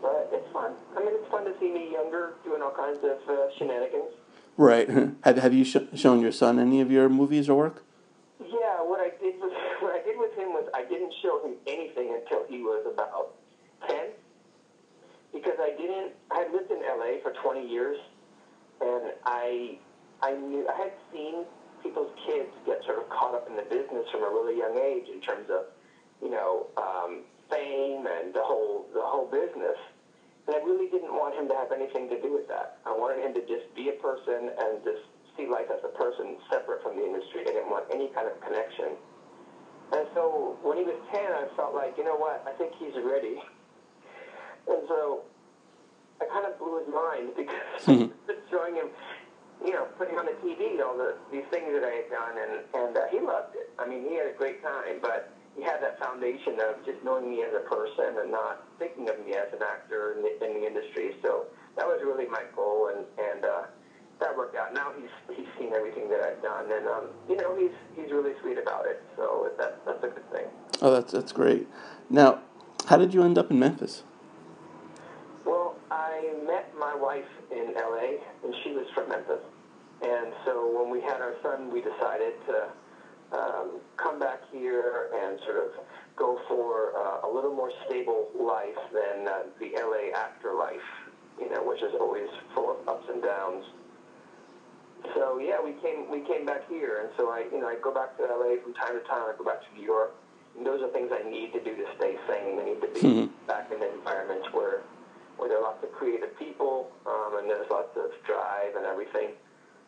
but 0.00 0.30
it's 0.32 0.48
fun. 0.52 0.72
I 0.96 1.00
mean, 1.00 1.12
it's 1.12 1.30
fun 1.30 1.44
to 1.44 1.52
see 1.60 1.70
me 1.70 1.92
younger 1.92 2.34
doing 2.44 2.62
all 2.62 2.72
kinds 2.72 2.98
of 3.04 3.18
uh, 3.28 3.52
shenanigans. 3.58 4.12
Right. 4.56 4.88
have 5.24 5.36
Have 5.36 5.52
you 5.54 5.64
sh- 5.64 5.92
shown 5.94 6.20
your 6.20 6.32
son 6.32 6.58
any 6.58 6.80
of 6.80 6.90
your 6.90 7.08
movies 7.08 7.48
or 7.48 7.56
work? 7.56 7.84
Yeah. 8.40 8.80
What 8.80 9.00
I 9.00 9.10
did 9.20 9.36
was 9.40 9.52
what 9.80 9.92
I 9.92 10.02
did 10.04 10.18
with 10.18 10.32
him 10.34 10.56
was 10.56 10.64
I 10.74 10.84
didn't 10.84 11.12
show 11.22 11.44
him 11.44 11.54
anything 11.66 12.16
until 12.16 12.44
he 12.48 12.62
was 12.62 12.86
about 12.88 13.34
ten, 13.88 14.16
because 15.36 15.60
I 15.60 15.76
didn't. 15.76 16.16
I 16.32 16.48
had 16.48 16.50
lived 16.52 16.72
in 16.72 16.80
LA 16.80 17.20
for 17.22 17.32
twenty 17.44 17.68
years, 17.68 17.98
and 18.80 19.12
I 19.28 19.76
I 20.22 20.32
knew 20.32 20.64
I 20.64 20.76
had 20.88 20.92
seen 21.12 21.44
people's 21.82 22.10
kids 22.26 22.48
get 22.64 22.80
sort 22.88 22.98
of 22.98 23.08
caught 23.12 23.34
up 23.34 23.46
in 23.48 23.56
the 23.56 23.68
business 23.68 24.08
from 24.10 24.24
a 24.24 24.30
really 24.32 24.56
young 24.56 24.76
age 24.80 25.06
in 25.12 25.20
terms 25.20 25.46
of, 25.52 25.68
you 26.22 26.30
know, 26.30 26.66
um, 26.80 27.20
fame 27.50 28.08
and 28.08 28.32
the 28.32 28.42
whole 28.42 28.88
the 28.94 29.04
whole 29.04 29.28
business. 29.28 29.76
And 30.48 30.56
I 30.56 30.60
really 30.64 30.88
didn't 30.88 31.12
want 31.12 31.36
him 31.36 31.48
to 31.48 31.54
have 31.54 31.70
anything 31.70 32.08
to 32.08 32.18
do 32.22 32.32
with 32.32 32.48
that. 32.48 32.78
I 32.86 32.96
wanted 32.96 33.20
him 33.22 33.34
to 33.34 33.42
just 33.44 33.68
be 33.76 33.90
a 33.90 33.96
person 34.00 34.50
and 34.56 34.80
just 34.82 35.04
see 35.36 35.46
life 35.46 35.68
as 35.68 35.82
a 35.84 35.92
person 35.98 36.38
separate 36.50 36.82
from 36.82 36.96
the 36.96 37.04
industry. 37.04 37.42
I 37.44 37.52
didn't 37.52 37.68
want 37.68 37.84
any 37.92 38.08
kind 38.14 38.26
of 38.26 38.40
connection. 38.40 38.96
And 39.92 40.06
so 40.14 40.56
when 40.62 40.78
he 40.78 40.82
was 40.82 40.98
10, 41.12 41.18
I 41.22 41.46
felt 41.54 41.74
like, 41.74 41.94
you 41.98 42.04
know 42.04 42.16
what, 42.16 42.42
I 42.46 42.52
think 42.58 42.72
he's 42.78 42.94
ready. 43.04 43.38
And 44.68 44.82
so 44.88 45.22
I 46.20 46.24
kind 46.26 46.46
of 46.46 46.58
blew 46.58 46.78
his 46.78 46.88
mind 46.88 47.30
because 47.36 47.82
mm-hmm. 47.86 48.10
showing 48.50 48.74
him, 48.74 48.88
you 49.64 49.72
know, 49.72 49.86
putting 49.98 50.18
on 50.18 50.26
the 50.26 50.36
TV 50.44 50.80
all 50.84 50.96
the 50.96 51.16
these 51.32 51.46
things 51.50 51.72
that 51.72 51.84
I 51.84 52.04
had 52.04 52.08
done, 52.10 52.34
and 52.36 52.54
and 52.74 52.96
uh, 52.96 53.06
he 53.10 53.20
loved 53.20 53.54
it. 53.56 53.70
I 53.78 53.86
mean, 53.86 54.02
he 54.08 54.16
had 54.16 54.26
a 54.26 54.36
great 54.36 54.62
time, 54.62 55.00
but 55.00 55.32
he 55.56 55.62
had 55.62 55.80
that 55.82 55.98
foundation 55.98 56.60
of 56.60 56.84
just 56.84 57.02
knowing 57.02 57.30
me 57.30 57.42
as 57.42 57.52
a 57.54 57.64
person 57.64 58.20
and 58.20 58.30
not 58.30 58.64
thinking 58.78 59.08
of 59.08 59.18
me 59.24 59.32
as 59.32 59.48
an 59.52 59.64
actor 59.64 60.14
in 60.16 60.22
the, 60.22 60.32
in 60.44 60.60
the 60.60 60.66
industry. 60.66 61.16
So 61.22 61.46
that 61.76 61.86
was 61.86 62.00
really 62.04 62.26
my 62.28 62.44
goal, 62.54 62.92
and 62.94 63.04
and 63.16 63.44
uh, 63.44 63.62
that 64.20 64.36
worked 64.36 64.56
out. 64.56 64.74
Now 64.74 64.92
he's 64.98 65.36
he's 65.36 65.48
seen 65.58 65.72
everything 65.72 66.08
that 66.10 66.20
I've 66.20 66.42
done, 66.42 66.70
and 66.70 66.86
um, 66.86 67.04
you 67.28 67.36
know 67.36 67.56
he's 67.56 67.76
he's 67.96 68.12
really 68.12 68.32
sweet 68.42 68.58
about 68.58 68.86
it. 68.86 69.02
So 69.16 69.50
that's 69.58 69.76
that's 69.84 70.04
a 70.04 70.08
good 70.08 70.30
thing. 70.32 70.46
Oh, 70.82 70.92
that's 70.92 71.12
that's 71.12 71.32
great. 71.32 71.66
Now, 72.10 72.40
how 72.86 72.96
did 72.96 73.14
you 73.14 73.22
end 73.22 73.38
up 73.38 73.50
in 73.50 73.58
Memphis? 73.58 74.02
I 75.90 76.34
met 76.46 76.72
my 76.78 76.94
wife 76.94 77.28
in 77.50 77.74
L.A. 77.76 78.18
and 78.44 78.54
she 78.64 78.72
was 78.72 78.86
from 78.94 79.08
Memphis, 79.08 79.42
and 80.02 80.32
so 80.44 80.70
when 80.76 80.90
we 80.90 81.00
had 81.00 81.20
our 81.20 81.34
son, 81.42 81.70
we 81.72 81.80
decided 81.80 82.34
to 82.46 82.68
um, 83.32 83.80
come 83.96 84.18
back 84.18 84.40
here 84.52 85.10
and 85.14 85.38
sort 85.44 85.58
of 85.58 85.70
go 86.16 86.40
for 86.48 86.92
uh, 86.96 87.28
a 87.28 87.30
little 87.32 87.54
more 87.54 87.70
stable 87.86 88.28
life 88.38 88.78
than 88.92 89.28
uh, 89.28 89.42
the 89.60 89.72
LA 89.76 90.16
actor 90.16 90.54
life, 90.54 90.88
you 91.38 91.50
know, 91.50 91.62
which 91.62 91.82
is 91.82 91.92
always 92.00 92.28
full 92.54 92.70
of 92.70 92.88
ups 92.88 93.06
and 93.12 93.22
downs. 93.22 93.64
So 95.14 95.38
yeah, 95.38 95.62
we 95.62 95.72
came 95.82 96.10
we 96.10 96.20
came 96.26 96.46
back 96.46 96.68
here, 96.68 97.00
and 97.02 97.10
so 97.16 97.30
I 97.30 97.44
you 97.52 97.60
know 97.60 97.68
I 97.68 97.76
go 97.82 97.92
back 97.92 98.16
to 98.18 98.24
LA 98.24 98.60
from 98.62 98.74
time 98.74 98.98
to 98.98 99.06
time. 99.06 99.22
I 99.28 99.34
go 99.38 99.44
back 99.44 99.60
to 99.60 99.78
New 99.78 99.84
York. 99.84 100.14
And 100.56 100.64
those 100.64 100.80
are 100.80 100.88
things 100.88 101.10
I 101.12 101.28
need 101.28 101.52
to 101.52 101.62
do 101.62 101.76
to 101.76 101.84
stay 101.98 102.16
sane. 102.26 102.58
I 102.58 102.64
need 102.64 102.80
to 102.80 102.88
be 102.88 103.00
mm-hmm. 103.00 103.46
back 103.46 103.70
in 103.70 103.82
environments 103.82 104.48
where 104.52 104.80
where 105.36 105.48
there 105.48 105.58
are 105.58 105.62
lots 105.62 105.82
of 105.84 105.92
creative 105.92 106.36
people 106.38 106.90
um, 107.06 107.38
and 107.38 107.48
there's 107.48 107.68
lots 107.70 107.96
of 107.96 108.10
drive 108.26 108.76
and 108.76 108.86
everything. 108.86 109.30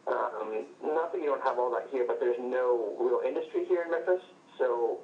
Um, 0.07 0.65
not 0.83 1.13
that 1.13 1.21
you 1.21 1.27
don't 1.27 1.43
have 1.43 1.59
all 1.59 1.71
that 1.73 1.89
here, 1.91 2.05
but 2.07 2.19
there's 2.21 2.39
no 2.41 2.97
real 2.99 3.21
industry 3.27 3.65
here 3.67 3.83
in 3.85 3.91
Memphis, 3.91 4.25
so 4.57 5.01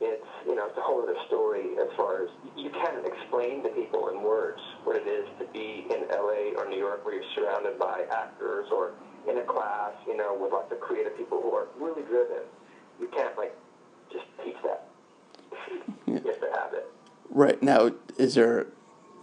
it's 0.00 0.26
you 0.46 0.54
know 0.54 0.66
it's 0.66 0.78
a 0.78 0.80
whole 0.80 1.02
other 1.02 1.16
story 1.26 1.76
as 1.82 1.88
far 1.96 2.24
as 2.24 2.30
you 2.56 2.70
can't 2.70 3.04
explain 3.04 3.62
to 3.62 3.68
people 3.70 4.08
in 4.08 4.22
words 4.22 4.60
what 4.84 4.96
it 4.96 5.06
is 5.06 5.26
to 5.38 5.44
be 5.52 5.84
in 5.90 6.08
LA 6.08 6.54
or 6.56 6.68
New 6.68 6.78
York 6.78 7.04
where 7.04 7.14
you're 7.14 7.32
surrounded 7.34 7.78
by 7.78 8.04
actors 8.10 8.66
or 8.72 8.92
in 9.28 9.38
a 9.38 9.42
class, 9.42 9.92
you 10.06 10.16
know, 10.16 10.36
with 10.40 10.52
lots 10.52 10.72
of 10.72 10.80
creative 10.80 11.16
people 11.16 11.40
who 11.42 11.50
are 11.50 11.68
really 11.78 12.02
driven. 12.02 12.42
You 13.00 13.08
can't 13.08 13.36
like 13.36 13.54
just 14.12 14.24
teach 14.44 14.56
that. 14.64 14.88
you 16.06 16.14
have 16.14 16.22
to 16.40 16.50
have 16.54 16.72
it. 16.72 16.86
Right 17.28 17.62
now, 17.62 17.90
is 18.16 18.34
there? 18.34 18.68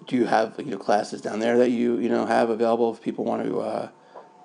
Do 0.08 0.16
you 0.16 0.26
have 0.26 0.56
you 0.58 0.72
know 0.72 0.78
classes 0.78 1.22
down 1.22 1.40
there 1.40 1.58
that 1.58 1.70
you 1.70 2.00
you 2.00 2.08
know 2.08 2.26
have 2.26 2.50
available 2.50 2.94
if 2.94 3.02
people 3.02 3.26
want 3.26 3.44
to? 3.44 3.60
Uh, 3.60 3.90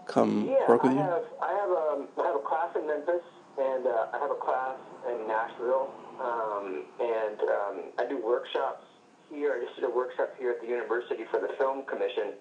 come 0.07 0.49
yeah, 0.51 0.69
work 0.69 0.83
with 0.83 0.93
I 0.93 0.95
you? 0.95 1.01
Have, 1.01 1.25
I 1.41 1.53
have 1.55 1.71
a 1.71 1.85
um, 1.95 2.09
I 2.19 2.27
have 2.27 2.37
a 2.37 2.45
class 2.47 2.75
in 2.75 2.87
Memphis, 2.87 3.23
and 3.59 3.87
uh, 3.87 4.13
I 4.13 4.19
have 4.19 4.31
a 4.31 4.41
class 4.43 4.77
in 5.09 5.27
Nashville, 5.29 5.91
um, 6.21 6.85
and 6.99 7.39
um, 7.41 7.75
I 7.99 8.07
do 8.09 8.19
workshops 8.19 8.85
here. 9.31 9.55
I 9.55 9.65
just 9.65 9.77
did 9.77 9.85
a 9.85 9.91
workshop 9.91 10.35
here 10.39 10.51
at 10.51 10.61
the 10.61 10.67
university 10.67 11.25
for 11.31 11.41
the 11.41 11.55
Film 11.59 11.85
Commission. 11.87 12.35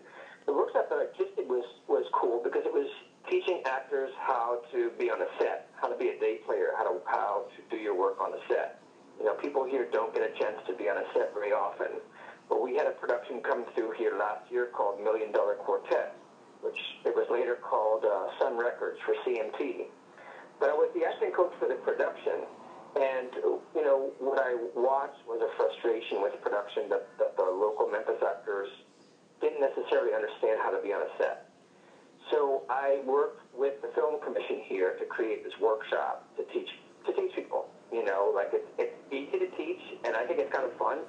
The 0.48 0.54
workshop 0.54 0.90
that 0.90 0.98
I 0.98 1.06
just 1.18 1.36
did 1.36 1.48
was 1.48 1.66
was 1.88 2.06
cool 2.14 2.42
because 2.44 2.66
it 2.66 2.74
was 2.74 2.90
teaching 3.30 3.62
actors 3.66 4.10
how 4.18 4.62
to 4.74 4.90
be 4.98 5.12
on 5.12 5.22
a 5.22 5.30
set, 5.38 5.70
how 5.80 5.88
to 5.88 5.98
be 5.98 6.10
a 6.10 6.20
day 6.20 6.40
player, 6.46 6.74
how 6.76 6.84
to 6.90 7.00
how 7.06 7.46
to 7.56 7.62
do 7.70 7.82
your 7.82 7.94
work 7.94 8.20
on 8.20 8.34
a 8.34 8.42
set. 8.50 8.82
You 9.20 9.26
know, 9.28 9.36
people 9.36 9.64
here 9.64 9.88
don't 9.92 10.12
get 10.16 10.24
a 10.24 10.34
chance 10.40 10.58
to 10.66 10.74
be 10.74 10.90
on 10.90 10.98
a 10.98 11.06
set 11.14 11.32
very 11.34 11.52
often. 11.54 12.02
But 12.52 12.62
we 12.62 12.76
had 12.76 12.86
a 12.86 12.92
production 13.00 13.40
come 13.42 13.64
through 13.74 13.96
here 13.98 14.20
last 14.20 14.52
year 14.52 14.68
called 14.76 15.00
Million 15.00 15.32
Dollar 15.32 15.56
Quartet 15.56 16.20
which 16.62 16.78
it 17.06 17.14
was 17.14 17.26
later 17.30 17.58
called 17.62 18.06
uh, 18.06 18.30
Sun 18.40 18.58
Records 18.58 18.98
for 19.06 19.14
CMT. 19.26 19.86
But 20.60 20.70
I 20.70 20.74
was 20.74 20.90
the 20.94 21.06
acting 21.06 21.32
coach 21.34 21.52
for 21.60 21.68
the 21.68 21.76
production, 21.82 22.46
and 22.96 23.30
you 23.74 23.82
know 23.82 24.14
what 24.20 24.38
I 24.38 24.54
watched 24.78 25.26
was 25.28 25.42
a 25.42 25.50
frustration 25.58 26.22
with 26.22 26.38
production 26.42 26.88
that, 26.90 27.10
that 27.18 27.36
the 27.36 27.44
local 27.44 27.90
Memphis 27.90 28.22
actors 28.22 28.70
didn't 29.42 29.60
necessarily 29.60 30.14
understand 30.14 30.60
how 30.62 30.70
to 30.70 30.82
be 30.82 30.94
on 30.94 31.02
a 31.02 31.10
set. 31.18 31.50
So 32.30 32.62
I 32.70 33.02
worked 33.06 33.42
with 33.58 33.82
the 33.82 33.90
film 33.98 34.22
commission 34.22 34.62
here 34.70 34.94
to 35.02 35.06
create 35.06 35.44
this 35.44 35.54
workshop 35.60 36.30
to 36.38 36.44
teach 36.54 36.70
to 37.06 37.14
teach 37.14 37.34
people. 37.34 37.66
You 37.92 38.06
know, 38.06 38.32
like 38.34 38.54
it's, 38.54 38.70
it's 38.78 38.96
easy 39.12 39.42
to 39.42 39.50
teach, 39.58 39.82
and 40.06 40.16
I 40.16 40.24
think 40.26 40.40
it's 40.40 40.54
kind 40.54 40.64
of 40.64 40.72
fun, 40.78 41.00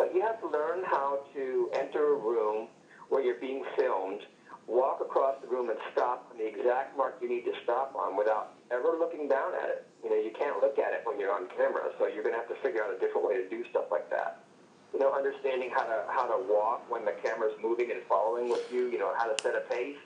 but 0.00 0.14
you 0.14 0.22
have 0.22 0.40
to 0.40 0.48
learn 0.48 0.80
how 0.82 1.20
to 1.34 1.68
enter 1.74 2.14
a 2.14 2.16
room 2.16 2.68
where 3.10 3.20
you're 3.20 3.38
being 3.38 3.62
filmed 3.76 4.22
walk 4.66 5.02
across 5.02 5.34
the 5.42 5.48
room 5.48 5.68
and 5.68 5.78
stop 5.92 6.24
on 6.32 6.38
the 6.38 6.46
exact 6.46 6.96
mark 6.96 7.18
you 7.20 7.28
need 7.28 7.44
to 7.44 7.52
stop 7.64 7.92
on 7.94 8.16
without 8.16 8.54
ever 8.70 8.96
looking 8.98 9.28
down 9.28 9.52
at 9.60 9.68
it. 9.68 9.86
You 10.02 10.08
know, 10.08 10.16
you 10.16 10.30
can't 10.32 10.56
look 10.62 10.78
at 10.78 10.94
it 10.94 11.02
when 11.04 11.20
you're 11.20 11.34
on 11.34 11.48
camera, 11.54 11.92
so 11.98 12.06
you're 12.06 12.22
going 12.22 12.32
to 12.32 12.40
have 12.40 12.48
to 12.48 12.56
figure 12.62 12.82
out 12.82 12.94
a 12.94 12.98
different 12.98 13.28
way 13.28 13.36
to 13.36 13.46
do 13.50 13.62
stuff 13.68 13.90
like 13.90 14.08
that. 14.08 14.40
You 14.94 15.00
know, 15.00 15.12
understanding 15.12 15.68
how 15.68 15.84
to 15.84 16.04
how 16.08 16.24
to 16.24 16.38
walk 16.48 16.88
when 16.88 17.04
the 17.04 17.12
camera's 17.22 17.52
moving 17.60 17.90
and 17.90 18.00
following 18.08 18.48
with 18.48 18.72
you. 18.72 18.88
You 18.88 18.98
know, 18.98 19.12
how 19.18 19.28
to 19.28 19.36
set 19.42 19.54
a 19.54 19.68
pace. 19.68 20.00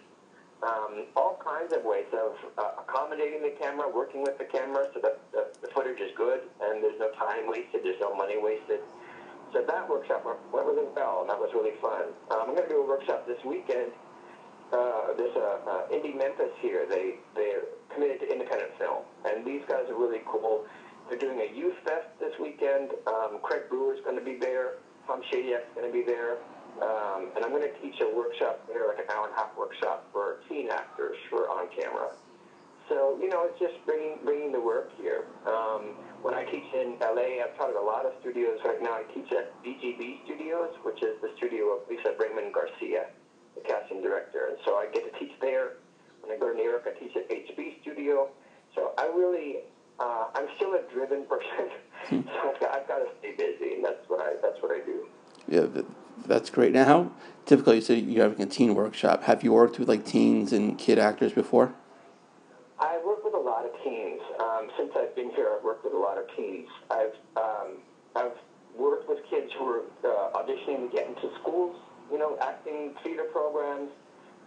Um, 0.67 1.07
all 1.15 1.39
kinds 1.45 1.73
of 1.73 1.85
ways 1.85 2.11
of 2.13 2.35
uh, 2.59 2.83
accommodating 2.83 3.43
the 3.43 3.55
camera, 3.61 3.87
working 3.87 4.23
with 4.23 4.39
the 4.39 4.45
camera 4.45 4.89
so 4.95 5.01
that 5.01 5.21
the, 5.31 5.47
the 5.61 5.69
footage 5.69 6.01
is 6.01 6.11
good 6.17 6.41
and 6.63 6.83
there's 6.83 6.99
no 6.99 7.11
time 7.13 7.47
wasted, 7.47 7.85
there's 7.85 8.01
no 8.01 8.17
money 8.17 8.41
wasted. 8.41 8.81
So 9.55 9.63
that 9.63 9.89
workshop 9.89 10.27
went 10.27 10.67
really 10.67 10.91
well, 10.95 11.23
and 11.23 11.31
that 11.31 11.39
was 11.39 11.49
really 11.55 11.79
fun. 11.81 12.11
Um, 12.35 12.51
I'm 12.51 12.55
going 12.59 12.67
to 12.67 12.75
do 12.75 12.83
a 12.83 12.87
workshop 12.87 13.27
this 13.27 13.39
weekend 13.47 13.95
uh, 14.75 15.15
there's 15.17 15.37
a 15.37 15.61
uh, 15.69 15.95
Indie 15.95 16.17
Memphis 16.17 16.51
here. 16.61 16.87
They 16.89 17.17
they're 17.35 17.63
committed 17.93 18.21
to 18.21 18.33
independent 18.33 18.73
film, 18.79 19.05
and 19.25 19.45
these 19.45 19.63
guys 19.69 19.85
are 19.89 19.95
really 19.95 20.21
cool. 20.27 20.65
They're 21.09 21.19
doing 21.19 21.41
a 21.41 21.57
youth 21.57 21.77
fest 21.85 22.09
this 22.19 22.33
weekend. 22.41 22.91
Um, 23.07 23.39
Craig 23.43 23.69
Brewer's 23.69 24.01
going 24.05 24.19
to 24.19 24.25
be 24.25 24.37
there. 24.37 24.79
Tom 25.07 25.21
Shadyac's 25.31 25.69
going 25.75 25.87
to 25.87 25.93
be 25.93 26.03
there. 26.03 26.39
Um, 26.81 27.31
and 27.37 27.45
I'm 27.45 27.51
going 27.51 27.63
to 27.63 27.79
teach 27.79 28.01
a 28.01 28.17
workshop 28.17 28.67
there, 28.67 28.89
like 28.89 28.99
an 28.99 29.05
hour 29.15 29.27
and 29.27 29.35
a 29.35 29.37
half 29.37 29.57
workshop 29.57 30.09
for 30.13 30.41
teen 30.49 30.71
actors 30.71 31.17
for 31.31 31.49
on 31.51 31.69
camera. 31.71 32.11
So, 32.89 33.17
you 33.21 33.29
know, 33.31 33.49
it's 33.49 33.59
just 33.59 33.75
bringing, 33.87 34.19
bringing 34.25 34.53
the 34.53 34.61
work 34.61 34.91
here. 35.01 35.25
Um, 35.47 35.97
when 36.21 36.35
I 36.35 36.45
teach 36.45 36.69
in 36.75 36.97
LA, 37.01 37.41
I've 37.41 37.57
taught 37.57 37.71
at 37.71 37.77
a 37.77 37.81
lot 37.81 38.05
of 38.05 38.13
studios. 38.21 38.59
Right 38.65 38.83
now, 38.83 39.01
I 39.01 39.05
teach 39.15 39.33
at 39.33 39.53
BGB 39.65 40.25
Studios, 40.25 40.71
which 40.83 41.03
is 41.03 41.17
the 41.23 41.31
studio 41.37 41.77
of 41.77 41.89
Lisa 41.89 42.13
Brainman 42.21 42.53
Garcia, 42.53 43.09
the 43.55 43.63
casting 43.63 44.03
director. 44.03 44.49
And 44.49 44.59
so 44.65 44.77
I 44.77 44.87
get 44.93 45.11
to 45.11 45.19
teach 45.19 45.33
there. 45.41 45.81
When 46.21 46.37
I 46.37 46.39
go 46.39 46.51
to 46.51 46.57
New 46.57 46.65
York, 46.65 46.85
I 46.87 46.99
teach 46.99 47.17
at 47.17 47.29
HB 47.29 47.81
Studio. 47.83 48.29
So 48.75 48.93
I 48.99 49.07
really, 49.07 49.65
uh, 50.01 50.29
I'm 50.35 50.49
still 50.57 50.75
a 50.75 50.83
driven 50.93 51.25
person. 51.29 51.73
so 52.11 52.51
I've 52.53 52.61
got, 52.61 52.75
I've 52.75 52.89
got 52.89 52.99
to 52.99 53.09
stay 53.21 53.33
busy, 53.33 53.77
and 53.77 53.85
that's 53.85 54.09
what 54.09 54.21
I, 54.21 54.35
that's 54.43 54.61
what 54.61 54.73
I 54.73 54.85
do. 54.85 55.07
Yeah, 55.49 55.83
that's 56.27 56.51
great. 56.51 56.73
Now, 56.73 56.85
how 56.85 57.13
typically 57.47 57.77
you 57.77 57.83
say 57.83 57.99
you're 57.99 58.29
having 58.29 58.43
a 58.43 58.47
teen 58.47 58.75
workshop? 58.75 59.25
Have 59.25 59.43
you 59.43 59.53
worked 59.53 59.79
with 59.79 59.89
like 59.89 60.05
teens 60.05 60.53
and 60.53 60.79
kid 60.79 60.99
actors 60.99 61.33
before? 61.33 61.75
I 62.79 62.99
work 63.05 63.23
with 63.25 63.35
a 63.35 63.39
lot 63.39 63.65
of 63.65 63.73
teens. 63.85 64.21
Um, 64.41 64.69
since 64.77 64.93
I've 64.97 65.15
been 65.15 65.31
here, 65.31 65.51
I've 65.57 65.65
worked 65.65 65.85
with 65.85 65.95
a 66.45 66.53
teens. 66.53 66.69
I've 66.91 67.17
um, 67.37 67.79
I've 68.17 68.39
worked 68.77 69.09
with 69.09 69.19
kids 69.31 69.51
who 69.59 69.65
are 69.67 69.83
uh, 70.05 70.39
auditioning 70.39 70.91
to 70.91 70.97
get 70.97 71.09
into 71.09 71.31
schools, 71.41 71.77
you 72.11 72.19
know, 72.19 72.37
acting 72.41 72.95
theater 73.03 73.25
programs. 73.33 73.91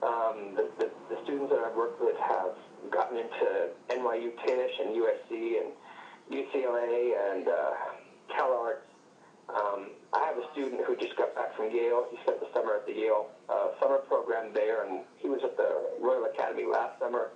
Um, 0.04 0.54
the, 0.56 0.70
the, 0.78 0.92
the 1.10 1.18
students 1.24 1.52
that 1.52 1.60
I've 1.60 1.76
worked 1.76 2.00
with 2.00 2.16
have 2.18 2.54
gotten 2.92 3.18
into 3.18 3.70
NYU 3.90 4.32
Tisch 4.46 4.72
and 4.80 4.96
USC 4.96 5.62
and 5.62 5.72
UCLA 6.32 7.34
and 7.34 7.48
uh, 7.48 7.72
CalArts. 8.30 8.86
Um, 9.50 9.92
I 10.14 10.26
have 10.26 10.38
a 10.38 10.52
student 10.52 10.82
who 10.86 10.96
just 10.98 11.16
got 11.16 11.34
back 11.34 11.56
from 11.56 11.72
Yale. 11.72 12.06
He 12.12 12.18
spent 12.24 12.40
the 12.42 12.48
summer 12.54 12.76
at 12.76 12.86
the 12.86 12.94
Yale 12.94 13.28
uh, 13.50 13.70
summer 13.82 14.00
program 14.00 14.54
there, 14.54 14.84
and 14.84 15.00
he 15.18 15.30
was 15.30 15.40
at 15.44 15.56
the 15.58 15.90
Royal 16.00 16.26
Academy 16.26 16.66
last 16.66 17.00
summer. 17.00 17.32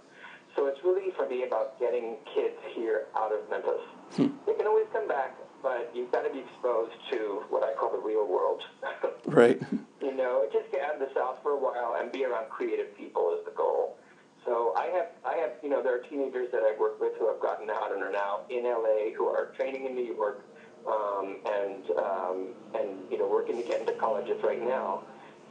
So 0.55 0.67
it's 0.67 0.79
really 0.83 1.11
for 1.15 1.27
me 1.27 1.43
about 1.43 1.79
getting 1.79 2.17
kids 2.35 2.57
here 2.75 3.07
out 3.15 3.31
of 3.31 3.49
Memphis. 3.49 3.79
Hmm. 4.15 4.27
They 4.45 4.53
can 4.53 4.67
always 4.67 4.87
come 4.91 5.07
back, 5.07 5.37
but 5.61 5.91
you've 5.93 6.11
got 6.11 6.23
to 6.23 6.29
be 6.29 6.39
exposed 6.39 6.93
to 7.11 7.43
what 7.49 7.63
I 7.63 7.73
call 7.73 7.91
the 7.91 7.99
real 7.99 8.27
world. 8.27 8.61
right. 9.25 9.61
You 10.01 10.15
know, 10.15 10.45
just 10.51 10.71
get 10.71 10.81
out 10.81 10.95
of 10.95 10.99
the 10.99 11.13
South 11.15 11.37
for 11.43 11.51
a 11.51 11.59
while 11.59 11.97
and 11.99 12.11
be 12.11 12.25
around 12.25 12.49
creative 12.49 12.95
people 12.97 13.35
is 13.37 13.45
the 13.45 13.51
goal. 13.51 13.97
So 14.45 14.73
I 14.75 14.87
have, 14.87 15.07
I 15.23 15.37
have, 15.37 15.51
you 15.61 15.69
know, 15.69 15.83
there 15.83 15.95
are 15.95 16.03
teenagers 16.03 16.49
that 16.51 16.63
I've 16.63 16.79
worked 16.79 16.99
with 16.99 17.13
who 17.19 17.27
have 17.27 17.39
gotten 17.39 17.69
out 17.69 17.93
and 17.93 18.01
are 18.01 18.11
now 18.11 18.41
in 18.49 18.63
LA, 18.63 19.13
who 19.15 19.27
are 19.27 19.53
training 19.55 19.85
in 19.85 19.95
New 19.95 20.15
York, 20.15 20.43
um, 20.87 21.37
and 21.45 21.91
um, 21.99 22.47
and 22.73 22.89
you 23.11 23.19
know, 23.19 23.27
working 23.27 23.55
to 23.57 23.63
get 23.63 23.81
into 23.81 23.93
colleges 23.93 24.41
right 24.43 24.61
now. 24.61 25.03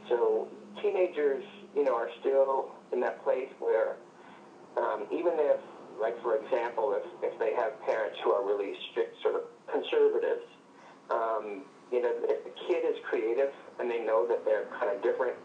So 0.09 0.49
teenagers, 0.81 1.45
you 1.73 1.85
know, 1.85 1.95
are 1.95 2.09
still 2.19 2.71
in 2.91 2.99
that 2.99 3.23
place 3.23 3.49
where 3.59 3.95
um, 4.77 5.05
even 5.11 5.33
if, 5.35 5.59
like 6.01 6.19
for 6.21 6.35
example, 6.35 6.97
if, 6.97 7.05
if 7.21 7.37
they 7.39 7.53
have 7.53 7.79
parents 7.85 8.17
who 8.23 8.31
are 8.31 8.43
really 8.43 8.73
strict 8.91 9.21
sort 9.21 9.35
of 9.35 9.43
conservatives, 9.71 10.43
um, 11.11 11.61
you 11.91 12.01
know, 12.01 12.11
if 12.25 12.43
the 12.43 12.53
kid 12.67 12.83
is 12.83 12.95
creative 13.07 13.49
and 13.79 13.89
they 13.89 13.99
know 13.99 14.25
that 14.27 14.43
they're 14.43 14.65
kind 14.79 14.89
of 14.89 15.01
different, 15.03 15.35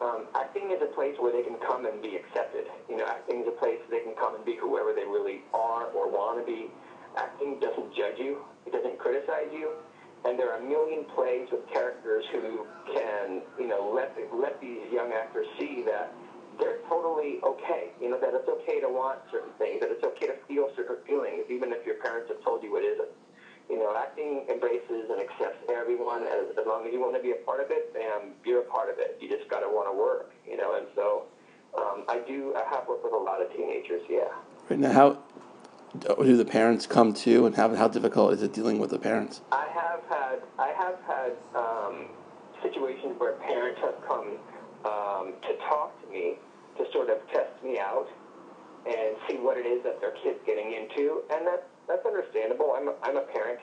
um, 0.00 0.26
acting 0.34 0.70
is 0.70 0.80
a 0.80 0.90
place 0.94 1.14
where 1.18 1.32
they 1.32 1.42
can 1.42 1.58
come 1.58 1.84
and 1.84 2.00
be 2.00 2.16
accepted. 2.16 2.64
You 2.88 2.96
know, 2.96 3.04
acting 3.04 3.42
is 3.42 3.48
a 3.48 3.56
place 3.58 3.78
they 3.90 4.00
can 4.00 4.14
come 4.14 4.34
and 4.34 4.44
be 4.44 4.56
whoever 4.56 4.92
they 4.92 5.04
really 5.04 5.42
are 5.52 5.90
or 5.90 6.08
want 6.08 6.38
to 6.38 6.44
be. 6.46 6.70
Acting 7.16 7.58
doesn't 7.60 7.92
judge 7.94 8.16
you. 8.18 8.38
It 8.64 8.72
doesn't 8.72 8.98
criticize 8.98 9.50
you. 9.52 9.72
And 10.24 10.38
there 10.38 10.50
are 10.52 10.58
a 10.58 10.62
million 10.62 11.04
plays 11.14 11.46
with 11.50 11.66
characters 11.72 12.24
who 12.32 12.66
can, 12.94 13.42
you 13.58 13.66
know, 13.66 13.90
let 13.94 14.14
let 14.32 14.60
these 14.60 14.82
young 14.90 15.12
actors 15.12 15.46
see 15.58 15.82
that 15.86 16.12
they're 16.58 16.78
totally 16.88 17.38
okay. 17.42 17.90
You 18.00 18.10
know, 18.10 18.18
that 18.20 18.34
it's 18.34 18.48
okay 18.48 18.80
to 18.80 18.88
want 18.88 19.20
certain 19.30 19.52
things, 19.58 19.80
that 19.80 19.90
it's 19.90 20.04
okay 20.04 20.26
to 20.26 20.36
feel 20.46 20.70
certain 20.76 20.98
feelings, 21.06 21.44
even 21.50 21.72
if 21.72 21.86
your 21.86 21.96
parents 21.96 22.28
have 22.28 22.42
told 22.44 22.62
you 22.62 22.76
it 22.76 22.84
isn't. 22.84 23.08
You 23.70 23.78
know, 23.78 23.94
acting 23.96 24.46
embraces 24.48 25.10
and 25.10 25.20
accepts 25.20 25.60
everyone 25.68 26.22
as, 26.24 26.56
as 26.58 26.66
long 26.66 26.86
as 26.86 26.92
you 26.92 27.00
want 27.00 27.14
to 27.16 27.22
be 27.22 27.32
a 27.32 27.40
part 27.44 27.60
of 27.60 27.70
it, 27.70 27.92
bam, 27.92 28.32
you're 28.44 28.62
a 28.62 28.70
part 28.70 28.88
of 28.88 28.98
it. 28.98 29.18
You 29.20 29.28
just 29.28 29.48
got 29.50 29.60
to 29.60 29.68
want 29.68 29.92
to 29.92 29.96
work, 29.96 30.32
you 30.48 30.56
know, 30.56 30.76
and 30.76 30.86
so 30.94 31.24
um, 31.76 32.04
I 32.08 32.20
do, 32.26 32.54
I 32.56 32.64
have 32.74 32.88
worked 32.88 33.04
with 33.04 33.12
a 33.12 33.16
lot 33.16 33.42
of 33.42 33.52
teenagers, 33.52 34.02
yeah. 34.08 34.32
Right 34.70 34.78
now, 34.78 34.92
how 34.92 35.18
do 35.98 36.36
the 36.36 36.44
parents 36.44 36.86
come 36.86 37.12
to, 37.12 37.44
and 37.44 37.54
how, 37.54 37.74
how 37.74 37.88
difficult 37.88 38.32
is 38.32 38.42
it 38.42 38.54
dealing 38.54 38.78
with 38.78 38.90
the 38.90 38.98
parents? 38.98 39.42
I 39.52 39.68
have 39.74 40.00
had, 40.08 40.38
I 40.58 40.72
have 40.72 40.96
had 41.06 41.32
um, 41.54 42.06
situations 42.62 43.14
where 43.18 43.32
parents 43.32 43.80
have 43.82 43.96
come 44.06 44.38
um, 44.84 45.34
to 45.42 45.56
talk 45.68 45.92
to 46.02 46.10
me 46.10 46.36
to 46.78 46.84
sort 46.92 47.10
of 47.10 47.18
test 47.32 47.52
me 47.62 47.78
out 47.78 48.08
and 48.86 49.16
see 49.28 49.36
what 49.36 49.58
it 49.58 49.66
is 49.66 49.82
that 49.84 50.00
their 50.00 50.14
kid's 50.22 50.38
getting 50.46 50.72
into, 50.72 51.22
and 51.30 51.46
that's 51.46 51.66
that's 51.86 52.04
understandable. 52.06 52.74
I'm 52.76 52.88
a, 52.88 52.94
I'm 53.02 53.16
a 53.16 53.26
parent, 53.32 53.60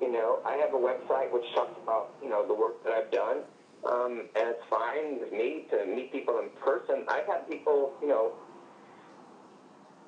you 0.00 0.10
know. 0.10 0.40
I 0.44 0.56
have 0.56 0.72
a 0.72 0.80
website 0.80 1.30
which 1.32 1.44
talks 1.54 1.76
about 1.82 2.10
you 2.22 2.28
know 2.28 2.46
the 2.46 2.54
work 2.54 2.82
that 2.84 2.92
I've 2.92 3.10
done, 3.12 3.44
um, 3.84 4.26
and 4.34 4.48
it's 4.48 4.64
fine 4.70 5.20
with 5.20 5.32
me 5.32 5.66
to 5.70 5.86
meet 5.86 6.10
people 6.12 6.40
in 6.40 6.48
person. 6.58 7.04
I've 7.08 7.26
had 7.26 7.48
people, 7.48 7.92
you 8.00 8.08
know. 8.08 8.32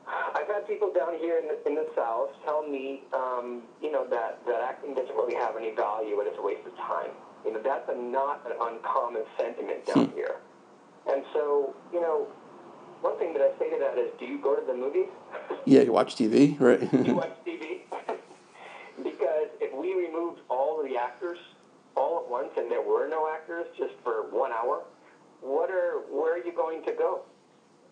I've 0.08 0.48
had 0.48 0.66
people 0.66 0.90
down 0.90 1.18
here 1.18 1.38
in 1.38 1.48
the, 1.48 1.68
in 1.68 1.74
the 1.74 1.86
South 1.94 2.30
tell 2.42 2.66
me, 2.66 3.02
um, 3.12 3.62
you 3.82 3.92
know, 3.92 4.06
that, 4.08 4.40
that 4.46 4.62
acting 4.62 4.94
doesn't 4.94 5.14
really 5.14 5.34
have 5.34 5.54
any 5.54 5.74
value 5.74 6.18
and 6.18 6.26
it's 6.26 6.38
a 6.38 6.42
waste 6.42 6.66
of 6.66 6.74
time. 6.76 7.10
You 7.44 7.52
know, 7.52 7.60
that's 7.62 7.86
a, 7.90 7.94
not 7.94 8.40
an 8.46 8.56
uncommon 8.58 9.24
sentiment 9.38 9.84
down 9.84 10.06
hmm. 10.06 10.16
here. 10.16 10.36
And 11.12 11.24
so, 11.34 11.74
you 11.92 12.00
know, 12.00 12.26
one 13.00 13.18
thing 13.18 13.32
that 13.34 13.42
I 13.42 13.58
say 13.58 13.70
to 13.70 13.78
that 13.78 13.98
is, 13.98 14.10
do 14.18 14.26
you 14.26 14.38
go 14.38 14.56
to 14.56 14.66
the 14.66 14.74
movies? 14.74 15.08
Yeah, 15.64 15.82
you 15.82 15.92
watch 15.92 16.16
TV, 16.16 16.58
right? 16.60 16.80
you 17.06 17.14
watch 17.14 17.32
TV? 17.46 17.80
because 19.02 19.48
if 19.60 19.74
we 19.74 19.94
removed 19.94 20.40
all 20.48 20.80
of 20.80 20.88
the 20.88 20.96
actors 20.96 21.38
all 21.96 22.22
at 22.24 22.30
once 22.30 22.50
and 22.56 22.70
there 22.70 22.82
were 22.82 23.08
no 23.08 23.28
actors 23.32 23.66
just 23.76 23.94
for 24.02 24.30
one 24.30 24.52
hour, 24.52 24.82
what 25.40 25.70
are 25.70 26.02
where 26.10 26.34
are 26.34 26.44
you 26.44 26.52
going 26.52 26.84
to 26.84 26.92
go? 26.92 27.22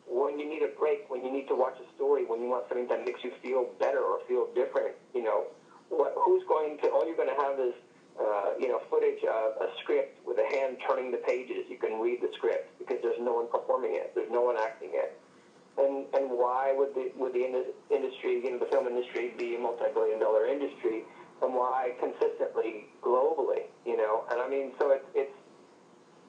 When 0.09 0.38
you 0.38 0.49
need 0.49 0.62
a 0.62 0.71
break, 0.79 1.11
when 1.11 1.25
you 1.25 1.33
need 1.33 1.49
to 1.49 1.55
watch 1.55 1.77
a 1.83 1.95
story, 1.97 2.25
when 2.25 2.40
you 2.40 2.49
want 2.49 2.69
something 2.69 2.87
that 2.88 3.05
makes 3.05 3.25
you 3.25 3.33
feel 3.42 3.71
better 3.81 3.99
or 3.99 4.21
feel 4.29 4.49
different, 4.55 4.95
you 5.14 5.23
know, 5.23 5.47
what, 5.88 6.14
who's 6.16 6.45
going 6.47 6.79
to? 6.79 6.90
All 6.90 7.07
you're 7.07 7.16
going 7.16 7.29
to 7.29 7.42
have 7.42 7.59
is 7.59 7.75
uh, 8.19 8.55
you 8.59 8.69
know, 8.69 8.81
footage 8.88 9.23
of 9.25 9.61
a 9.61 9.69
script 9.83 10.25
with 10.27 10.38
a 10.38 10.57
hand 10.57 10.79
turning 10.88 11.11
the 11.11 11.19
pages. 11.19 11.66
You 11.69 11.77
can 11.77 12.01
read 12.01 12.23
the 12.23 12.31
script 12.35 12.75
because 12.87 13.03
there's 13.03 13.20
no 13.20 13.35
one 13.35 13.49
performing 13.51 13.94
it. 13.94 14.12
There's 14.14 14.31
no 14.31 14.42
one 14.42 14.57
acting 14.57 14.90
it. 14.94 15.18
And 15.79 16.07
and 16.14 16.31
why 16.31 16.72
would 16.72 16.94
the 16.94 17.12
would 17.16 17.35
the 17.35 17.44
industry, 17.90 18.40
you 18.44 18.51
know, 18.53 18.59
the 18.59 18.70
film 18.70 18.87
industry, 18.87 19.35
be 19.37 19.57
a 19.57 19.59
multi-billion 19.59 20.18
dollar 20.20 20.46
industry? 20.46 21.05
And 21.42 21.53
why 21.53 21.92
consistently 22.01 22.88
globally, 23.03 23.68
you 23.85 23.96
know? 23.96 24.25
And 24.31 24.40
I 24.40 24.49
mean, 24.49 24.72
so 24.81 24.90
it's 24.90 25.05
it's 25.14 25.37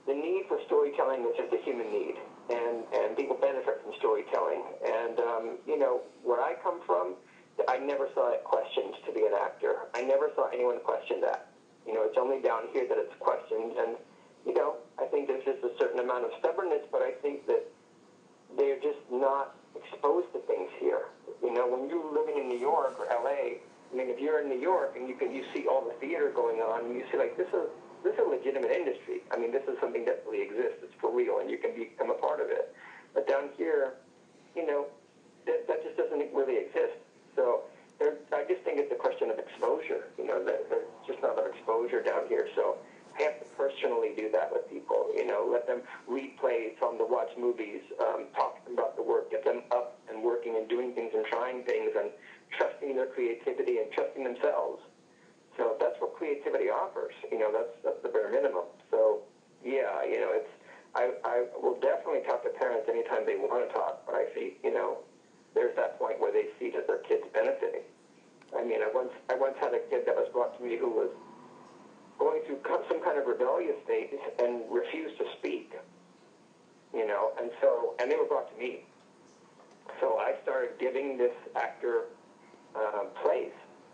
the 0.06 0.14
need 0.14 0.46
for 0.48 0.60
storytelling 0.66 1.22
is 1.24 1.36
just 1.38 1.54
a 1.54 1.64
human 1.64 1.88
need, 1.92 2.16
and 2.50 2.84
and 2.92 3.16
people 3.16 3.38
benefit 3.40 3.80
from 3.84 3.94
storytelling. 4.00 4.64
And 4.84 5.20
um, 5.20 5.46
you 5.66 5.80
know, 5.80 6.02
where 6.24 6.42
I 6.42 6.56
come 6.64 6.82
from, 6.86 7.16
I 7.68 7.78
never 7.78 8.10
saw 8.16 8.32
it 8.32 8.44
questioned 8.44 8.96
to 9.06 9.14
be 9.14 9.26
an 9.26 9.34
actor. 9.34 9.88
I 9.96 10.02
never 10.04 10.32
saw 10.36 10.50
anyone 10.50 10.80
question 10.84 11.22
that. 11.22 11.52
You 11.88 11.94
know, 11.94 12.04
it's 12.04 12.18
only 12.20 12.42
down 12.42 12.68
here 12.74 12.86
that 12.88 12.98
it's 12.98 13.16
questioned, 13.20 13.80
and 13.80 13.96
you 14.48 14.56
know, 14.56 14.78
I 14.98 15.06
think 15.12 15.28
there's 15.28 15.44
just 15.44 15.60
a 15.64 15.76
certain 15.78 16.00
amount 16.00 16.24
of 16.24 16.32
stubbornness, 16.40 16.88
but 16.90 17.02
I 17.02 17.12
think 17.22 17.46
that 17.48 17.68
they're 18.56 18.80
just 18.80 19.04
not 19.12 19.56
exposed 19.76 20.32
to 20.32 20.40
things 20.48 20.72
here. 20.80 21.12
You 21.44 21.54
know, 21.54 21.68
when 21.68 21.90
you're 21.90 22.08
living 22.16 22.40
in 22.40 22.48
New 22.48 22.58
York 22.58 22.96
or 22.98 23.06
LA, 23.12 23.60
I 23.60 23.94
mean, 23.94 24.08
if 24.08 24.20
you're 24.20 24.40
in 24.40 24.48
New 24.48 24.60
York 24.60 24.96
and 24.96 25.08
you 25.08 25.16
can 25.16 25.36
you 25.36 25.44
see 25.54 25.68
all 25.68 25.84
the 25.84 25.94
theater 26.00 26.32
going 26.34 26.60
on, 26.64 26.86
and 26.86 26.96
you 26.96 27.04
see 27.12 27.18
like 27.18 27.36
this 27.36 27.52
is 27.52 27.68
this 28.04 28.14
is 28.14 28.20
a 28.24 28.30
legitimate 28.30 28.72
industry. 28.72 29.22
I 29.32 29.38
mean, 29.38 29.52
this 29.52 29.64
is 29.68 29.76
something 29.82 30.06
that 30.06 30.24
really 30.26 30.44
exists. 30.44 30.80
It's 30.84 30.96
for 31.02 31.12
real, 31.12 31.40
and 31.40 31.52
you 31.52 31.58
can 31.58 31.76
become 31.76 32.10
a 32.10 32.16
part 32.16 32.40
of 32.40 32.48
it. 32.48 32.74
But 33.14 33.28
down 33.28 33.50
here, 33.58 34.00
you 34.56 34.66
know, 34.66 34.88
that, 35.46 35.68
that 35.68 35.84
just 35.84 35.98
doesn't 35.98 36.32
really 36.34 36.56
exist. 36.56 36.96
So 37.36 37.68
I 38.00 38.46
just 38.48 38.62
think 38.64 38.80
it's 38.80 38.92
a 38.92 39.00
question 39.00 39.30
of 39.30 39.40
exposure. 39.40 40.08
You 40.18 40.28
know, 40.28 40.44
that 40.44 40.70
there's 40.70 40.88
just 41.06 41.22
not 41.22 41.36
enough 41.36 41.52
exposure 41.52 42.02
down 42.02 42.28
here. 42.30 42.48
So 42.56 42.78
I 43.18 43.24
have 43.24 43.40
to 43.40 43.46
personally 43.58 44.07
do 44.18 44.30
that 44.34 44.52
with 44.52 44.68
people. 44.70 45.14
You 45.16 45.26
know, 45.28 45.48
let 45.50 45.68
them 45.68 45.82
tell 46.80 46.90
them 46.90 47.00
to 47.00 47.06
watch 47.06 47.30
movies, 47.38 47.82
um, 48.02 48.26
talk 48.36 48.58
about 48.72 48.96
the 48.96 49.04
work, 49.04 49.32
get 49.32 49.44
them 49.44 49.62
up 49.72 50.00
and 50.10 50.24
working 50.24 50.56
and 50.56 50.68
doing 50.68 50.94
things 50.94 51.12
and 51.14 51.26
trying 51.26 51.64
things 51.64 51.92
and 51.98 52.10
trusting 52.58 52.96
their 52.96 53.08
creativity 53.08 53.80
and 53.80 53.92
trusting 53.92 54.24
themselves. 54.24 54.82
So 55.58 55.76
that's 55.80 56.00
what 56.00 56.16
creativity 56.16 56.70
offers. 56.70 57.14
You 57.32 57.40
know, 57.40 57.52
that's 57.52 57.74
that's 57.84 58.02
the 58.04 58.10
bare 58.10 58.32
minimum. 58.32 58.66
So 58.92 59.22
yeah, 59.64 60.04
you 60.06 60.20
know, 60.22 60.32
it's 60.34 60.50
I 60.96 61.14
I 61.26 61.46
will 61.62 61.80
definitely 61.82 62.22
talk 62.28 62.44
to 62.44 62.50
parents 62.50 62.88
anytime 62.90 63.26
they 63.26 63.36
want 63.36 63.68
to 63.68 63.74
talk, 63.74 64.06
but 64.06 64.16
I 64.16 64.26
see 64.36 64.58
you 64.64 64.74
know 64.74 65.00
there's 65.56 65.76
that 65.76 65.98
point 65.98 66.20
where 66.20 66.32
they 66.32 66.54
see 66.60 66.70
that 66.78 66.86
their 66.86 67.00
kid's 67.00 67.26
benefiting. 67.34 67.82
I 68.56 68.64
mean, 68.64 68.82
I 68.82 68.90
once 68.94 69.12
I 69.30 69.36
once 69.36 69.56
had 69.60 69.74
a 69.74 69.82
kid 69.90 70.06
that 70.06 70.16
was 70.16 70.30
brought 70.32 70.58
to 70.58 70.64
me 70.64 70.78
who 70.78 70.90
was 70.90 71.10
going 72.20 72.42
through 72.46 72.60
some 72.70 72.84
some 72.88 73.04
kind 73.04 73.18
of 73.18 73.26
rebellious 73.26 73.76
state 73.84 74.12
and 74.40 74.62
refused 74.70 75.18
to 75.18 75.26
speak. 75.40 75.74
You 76.94 77.06
know, 77.06 77.32
and 77.40 77.52
so, 77.62 77.96
and 78.00 78.10
they 78.10 78.16
were 78.16 78.26
brought 78.26 78.52
to 78.52 78.58
me. 78.58 78.86
So 80.00 80.18
I 80.18 80.34
started 80.44 80.80
giving 80.80 81.18
this 81.18 81.34
actor 81.56 82.06
uh, 82.76 83.06
plays 83.24 83.52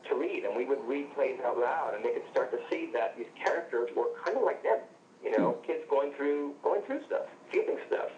to 0.10 0.16
read, 0.16 0.44
and 0.44 0.56
we 0.56 0.66
would 0.66 0.84
read 0.86 1.14
plays 1.16 1.40
out 1.46 1.58
loud, 1.58 1.94
and 1.96 2.06
they 2.06 2.12
could 2.12 2.30
start 2.32 2.52
to 2.52 2.60
see 2.70 2.90
that 2.94 3.18
these 3.18 3.28
characters 3.44 3.90
were 3.96 4.10
kind 4.24 4.38
of 4.38 4.44
like 4.44 4.62
them. 4.64 4.80
You 5.24 5.38
know, 5.38 5.58
kids 5.66 5.84
going 5.90 6.14
through 6.14 6.54
going 6.64 6.82
through 6.84 7.04
stuff, 7.08 7.28
feeling 7.52 7.78
stuff, 7.88 8.10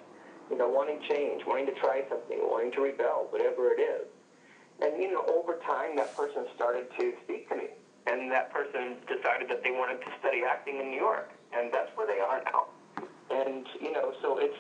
you 0.55 0.59
know, 0.59 0.69
wanting 0.69 1.01
change, 1.09 1.43
wanting 1.45 1.65
to 1.65 1.73
try 1.73 2.01
something, 2.07 2.39
wanting 2.43 2.71
to 2.71 2.79
rebel, 2.79 3.27
whatever 3.29 3.73
it 3.73 3.81
is. 3.81 4.07
And 4.81 5.03
you 5.03 5.11
know, 5.11 5.25
over 5.27 5.59
time, 5.67 5.97
that 5.97 6.15
person 6.15 6.45
started 6.55 6.87
to 6.97 7.11
speak 7.25 7.49
to 7.49 7.57
me, 7.57 7.67
and 8.07 8.31
that 8.31 8.53
person 8.53 8.95
decided 9.05 9.49
that 9.49 9.63
they 9.65 9.71
wanted 9.71 9.99
to 9.99 10.07
study 10.21 10.43
acting 10.47 10.79
in 10.79 10.91
New 10.91 10.99
York, 10.99 11.29
and 11.51 11.73
that's 11.73 11.91
where 11.97 12.07
they 12.07 12.21
are 12.21 12.41
now. 12.45 12.67
And 13.31 13.67
you 13.81 13.91
know, 13.91 14.13
so 14.21 14.37
it's 14.37 14.55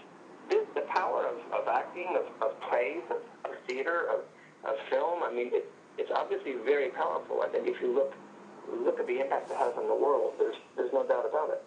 this, 0.49 0.67
the 0.75 0.81
power 0.81 1.27
of, 1.27 1.61
of 1.61 1.67
acting, 1.69 2.17
of, 2.17 2.25
of 2.45 2.59
plays, 2.67 3.03
of, 3.09 3.23
of 3.49 3.57
theater, 3.65 4.07
of, 4.11 4.19
of 4.69 4.75
film. 4.89 5.23
I 5.23 5.31
mean, 5.31 5.51
it, 5.53 5.71
it's 5.97 6.11
obviously 6.13 6.55
very 6.65 6.89
powerful. 6.89 7.41
I 7.41 7.47
think 7.47 7.69
if 7.69 7.79
you 7.79 7.93
look 7.93 8.13
look 8.83 8.99
at 8.99 9.07
the 9.07 9.21
impact 9.21 9.49
it 9.49 9.55
has 9.55 9.73
on 9.77 9.87
the 9.87 9.95
world, 9.95 10.33
there's 10.39 10.57
there's 10.75 10.91
no 10.91 11.07
doubt 11.07 11.25
about 11.25 11.51
it. 11.51 11.63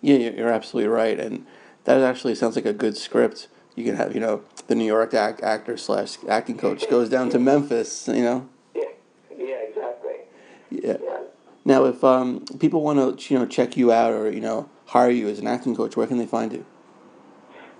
Yeah, 0.00 0.16
you're 0.16 0.52
absolutely 0.52 0.88
right, 0.88 1.20
and 1.20 1.46
that 1.84 2.00
actually 2.00 2.34
sounds 2.34 2.56
like 2.56 2.66
a 2.66 2.72
good 2.72 2.96
script. 2.96 3.46
You 3.76 3.84
can 3.84 3.96
have, 3.96 4.14
you 4.14 4.20
know, 4.20 4.42
the 4.66 4.74
New 4.74 4.84
York 4.84 5.14
act, 5.14 5.42
actor 5.42 5.76
slash 5.76 6.16
acting 6.28 6.58
coach 6.58 6.88
goes 6.90 7.08
down 7.08 7.30
to 7.30 7.38
Memphis, 7.38 8.08
you 8.08 8.22
know. 8.22 8.48
Yeah, 8.74 8.82
yeah, 9.36 9.54
exactly. 9.56 10.14
Yeah. 10.70 10.96
yeah. 11.02 11.20
Now, 11.64 11.84
if 11.84 12.02
um, 12.02 12.44
people 12.58 12.82
want 12.82 13.18
to, 13.18 13.32
you 13.32 13.38
know, 13.38 13.46
check 13.46 13.76
you 13.76 13.92
out 13.92 14.12
or 14.12 14.28
you 14.30 14.40
know 14.40 14.68
hire 14.86 15.10
you 15.10 15.28
as 15.28 15.38
an 15.38 15.46
acting 15.46 15.76
coach, 15.76 15.96
where 15.96 16.06
can 16.06 16.18
they 16.18 16.26
find 16.26 16.52
you? 16.52 16.66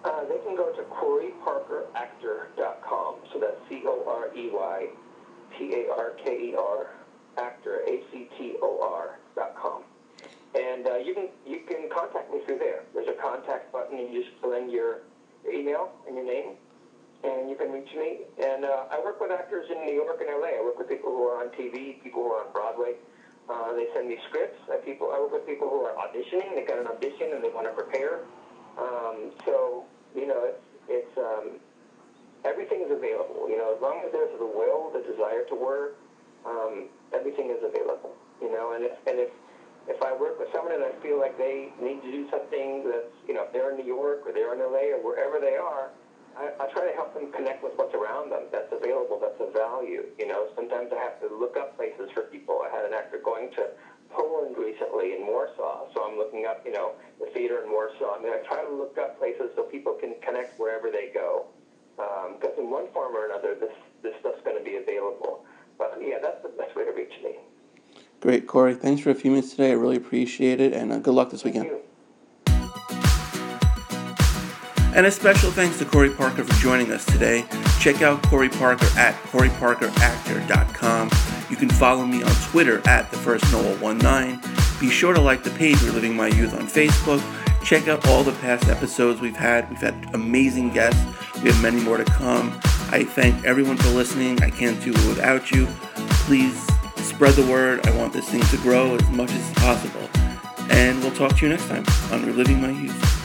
Uh, 0.04 0.24
they 0.24 0.38
can 0.38 0.56
go 0.56 0.72
to 0.72 0.82
CoreyParkerActor.com. 0.82 3.14
So 3.32 3.40
that's 3.40 3.56
C 3.68 3.82
O 3.84 4.02
R 4.06 4.30
E 4.36 4.50
Y 4.52 4.88
P 5.56 5.74
A 5.74 5.88
R 5.92 6.12
K 6.24 6.50
E 6.50 6.54
R 6.56 6.90
actor 7.38 7.82
A 7.86 8.02
C 8.12 8.28
T 8.38 8.54
O 8.62 8.80
R 8.82 9.18
dot 9.34 9.56
com. 9.56 9.82
And 10.54 10.86
uh, 10.86 10.96
you 10.96 11.14
can 11.14 11.28
you 11.46 11.60
can 11.68 11.88
contact 11.90 12.32
me 12.32 12.40
through 12.46 12.58
there. 12.58 12.84
There's 12.94 13.08
a 13.08 13.20
contact 13.20 13.72
button. 13.72 13.98
You 13.98 14.22
just 14.22 14.34
fill 14.40 14.54
in 14.54 14.70
your, 14.70 14.88
your 14.88 15.00
email 15.48 15.90
and 16.06 16.16
your 16.16 16.24
name, 16.26 16.56
and 17.24 17.48
you 17.48 17.56
can 17.56 17.72
reach 17.72 17.90
me. 17.94 18.24
And 18.42 18.64
uh, 18.64 18.90
I 18.90 19.00
work 19.00 19.20
with 19.20 19.30
actors 19.30 19.66
in 19.70 19.84
New 19.84 19.94
York 19.94 20.20
and 20.20 20.28
LA. 20.28 20.58
I 20.58 20.62
work 20.64 20.78
with 20.78 20.88
people 20.88 21.10
who 21.10 21.24
are 21.28 21.44
on 21.44 21.50
TV, 21.50 22.02
people 22.02 22.22
who 22.24 22.32
are 22.32 22.46
on 22.46 22.52
Broadway. 22.52 22.94
Uh, 23.48 23.74
they 23.74 23.86
send 23.94 24.08
me 24.08 24.16
scripts. 24.28 24.60
I 24.70 24.76
people 24.76 25.10
I 25.12 25.18
work 25.18 25.32
with 25.32 25.46
people 25.46 25.68
who 25.68 25.82
are 25.82 25.94
auditioning. 25.98 26.54
They 26.54 26.64
got 26.64 26.78
an 26.78 26.86
audition 26.86 27.34
and 27.34 27.42
they 27.42 27.48
want 27.48 27.66
to 27.66 27.72
prepare. 27.72 28.20
Um, 28.78 29.32
so 29.44 29.84
you 30.14 30.26
know 30.26 30.46
it's 30.46 30.62
it's 30.88 31.18
um, 31.18 31.58
everything 32.44 32.82
is 32.86 32.92
available. 32.92 33.50
You 33.50 33.58
know 33.58 33.74
as 33.74 33.82
long 33.82 34.02
as 34.06 34.12
there's 34.12 34.38
the 34.38 34.46
will, 34.46 34.92
the 34.94 35.02
desire 35.02 35.44
to 35.48 35.54
work, 35.56 35.98
um, 36.46 36.86
everything 37.12 37.50
is 37.50 37.58
available. 37.58 38.14
You 38.40 38.52
know 38.52 38.72
and 38.74 38.84
if 38.84 38.92
and 39.08 39.18
if 39.18 39.30
if 39.88 40.02
I 40.02 40.12
work 40.12 40.38
with 40.38 40.48
someone 40.52 40.74
and 40.74 40.84
I 40.84 40.92
feel 41.02 41.18
like 41.18 41.38
they 41.38 41.72
need 41.80 42.02
to 42.02 42.10
do 42.10 42.28
something 42.30 42.84
that's, 42.84 43.14
you 43.26 43.34
know, 43.34 43.44
if 43.44 43.52
they're 43.52 43.70
in 43.70 43.78
New 43.78 43.88
York 43.88 44.22
or 44.26 44.32
they're 44.32 44.52
in 44.54 44.60
LA 44.60 44.96
or 44.96 45.00
wherever 45.00 45.40
they 45.40 45.56
are, 45.56 45.90
I, 46.36 46.52
I 46.60 46.66
try 46.70 46.86
to 46.86 46.94
help 46.94 47.14
them 47.14 47.32
connect 47.32 47.62
with 47.62 47.72
what's 47.76 47.94
around 47.94 48.30
them 48.30 48.46
that's 48.52 48.70
available, 48.72 49.18
that's 49.20 49.40
of 49.40 49.52
value. 49.52 50.06
You 50.18 50.28
know, 50.28 50.48
sometimes 50.54 50.92
I 50.94 50.98
have 51.02 51.20
to 51.20 51.28
look 51.34 51.56
up 51.56 51.76
places 51.76 52.10
for 52.14 52.22
people. 52.30 52.62
I 52.62 52.74
had 52.74 52.84
an 52.84 52.94
actor 52.94 53.18
going 53.24 53.50
to 53.56 53.70
Poland 54.10 54.56
recently 54.58 55.14
in 55.14 55.26
Warsaw, 55.26 55.86
so 55.94 56.02
I'm 56.02 56.18
looking 56.18 56.46
up, 56.46 56.62
you 56.64 56.72
know, 56.72 56.92
the 57.18 57.30
theater 57.30 57.62
in 57.64 57.70
Warsaw. 57.70 58.18
I 58.18 58.22
mean, 58.22 58.32
I 58.32 58.42
try 58.46 58.64
to 58.64 58.72
look 58.72 58.98
up 58.98 59.18
places 59.18 59.50
so 59.56 59.62
people 59.64 59.94
can 59.94 60.14
connect 60.22 60.58
wherever 60.58 60.90
they 60.90 61.10
go. 61.14 61.46
Because 61.96 62.56
um, 62.56 62.64
in 62.64 62.70
one 62.70 62.86
form 62.92 63.14
or 63.14 63.26
another, 63.26 63.54
this, 63.58 63.74
this 64.02 64.14
stuff's 64.20 64.42
going 64.42 64.56
to 64.56 64.64
be 64.64 64.76
available. 64.76 65.44
But 65.78 65.98
yeah, 66.00 66.16
that's 66.22 66.42
the 66.42 66.48
best 66.50 66.74
way 66.76 66.84
to 66.84 66.92
reach 66.92 67.12
me. 67.22 67.36
Great, 68.30 68.46
Corey. 68.46 68.74
Thanks 68.74 69.02
for 69.02 69.10
a 69.10 69.14
few 69.16 69.32
minutes 69.32 69.50
today. 69.50 69.70
I 69.70 69.72
really 69.72 69.96
appreciate 69.96 70.60
it, 70.60 70.72
and 70.72 70.92
uh, 70.92 70.98
good 71.00 71.14
luck 71.14 71.30
this 71.32 71.42
weekend. 71.42 71.68
And 74.94 75.04
a 75.04 75.10
special 75.10 75.50
thanks 75.50 75.80
to 75.80 75.84
Corey 75.84 76.10
Parker 76.10 76.44
for 76.44 76.52
joining 76.62 76.92
us 76.92 77.04
today. 77.04 77.44
Check 77.80 78.02
out 78.02 78.22
Corey 78.22 78.48
Parker 78.48 78.86
at 78.96 79.16
CoreyParkerActor.com. 79.32 81.10
You 81.50 81.56
can 81.56 81.70
follow 81.70 82.06
me 82.06 82.22
on 82.22 82.30
Twitter 82.52 82.80
at 82.86 83.10
the 83.10 83.16
first 83.16 83.42
Noel19. 83.46 84.80
Be 84.80 84.90
sure 84.90 85.12
to 85.12 85.20
like 85.20 85.42
the 85.42 85.50
page 85.50 85.82
Reliving 85.82 86.14
My 86.14 86.28
Youth 86.28 86.54
on 86.54 86.68
Facebook. 86.68 87.20
Check 87.64 87.88
out 87.88 88.06
all 88.06 88.22
the 88.22 88.30
past 88.34 88.68
episodes 88.68 89.20
we've 89.20 89.34
had. 89.34 89.68
We've 89.70 89.80
had 89.80 90.14
amazing 90.14 90.70
guests. 90.70 91.04
We 91.42 91.50
have 91.50 91.60
many 91.60 91.80
more 91.82 91.96
to 91.96 92.04
come. 92.04 92.56
I 92.92 93.02
thank 93.02 93.44
everyone 93.44 93.76
for 93.76 93.88
listening. 93.88 94.40
I 94.40 94.50
can't 94.50 94.80
do 94.84 94.90
it 94.92 95.08
without 95.08 95.50
you. 95.50 95.66
Please 96.28 96.69
spread 97.10 97.34
the 97.34 97.46
word. 97.46 97.84
I 97.86 97.96
want 97.96 98.12
this 98.12 98.28
thing 98.28 98.40
to 98.40 98.56
grow 98.58 98.94
as 98.94 99.10
much 99.10 99.32
as 99.32 99.52
possible. 99.54 100.08
And 100.70 101.00
we'll 101.00 101.12
talk 101.12 101.36
to 101.36 101.44
you 101.44 101.48
next 101.48 101.66
time 101.66 101.84
on 102.12 102.24
Reliving 102.24 102.62
My 102.62 102.70
Youth. 102.70 103.19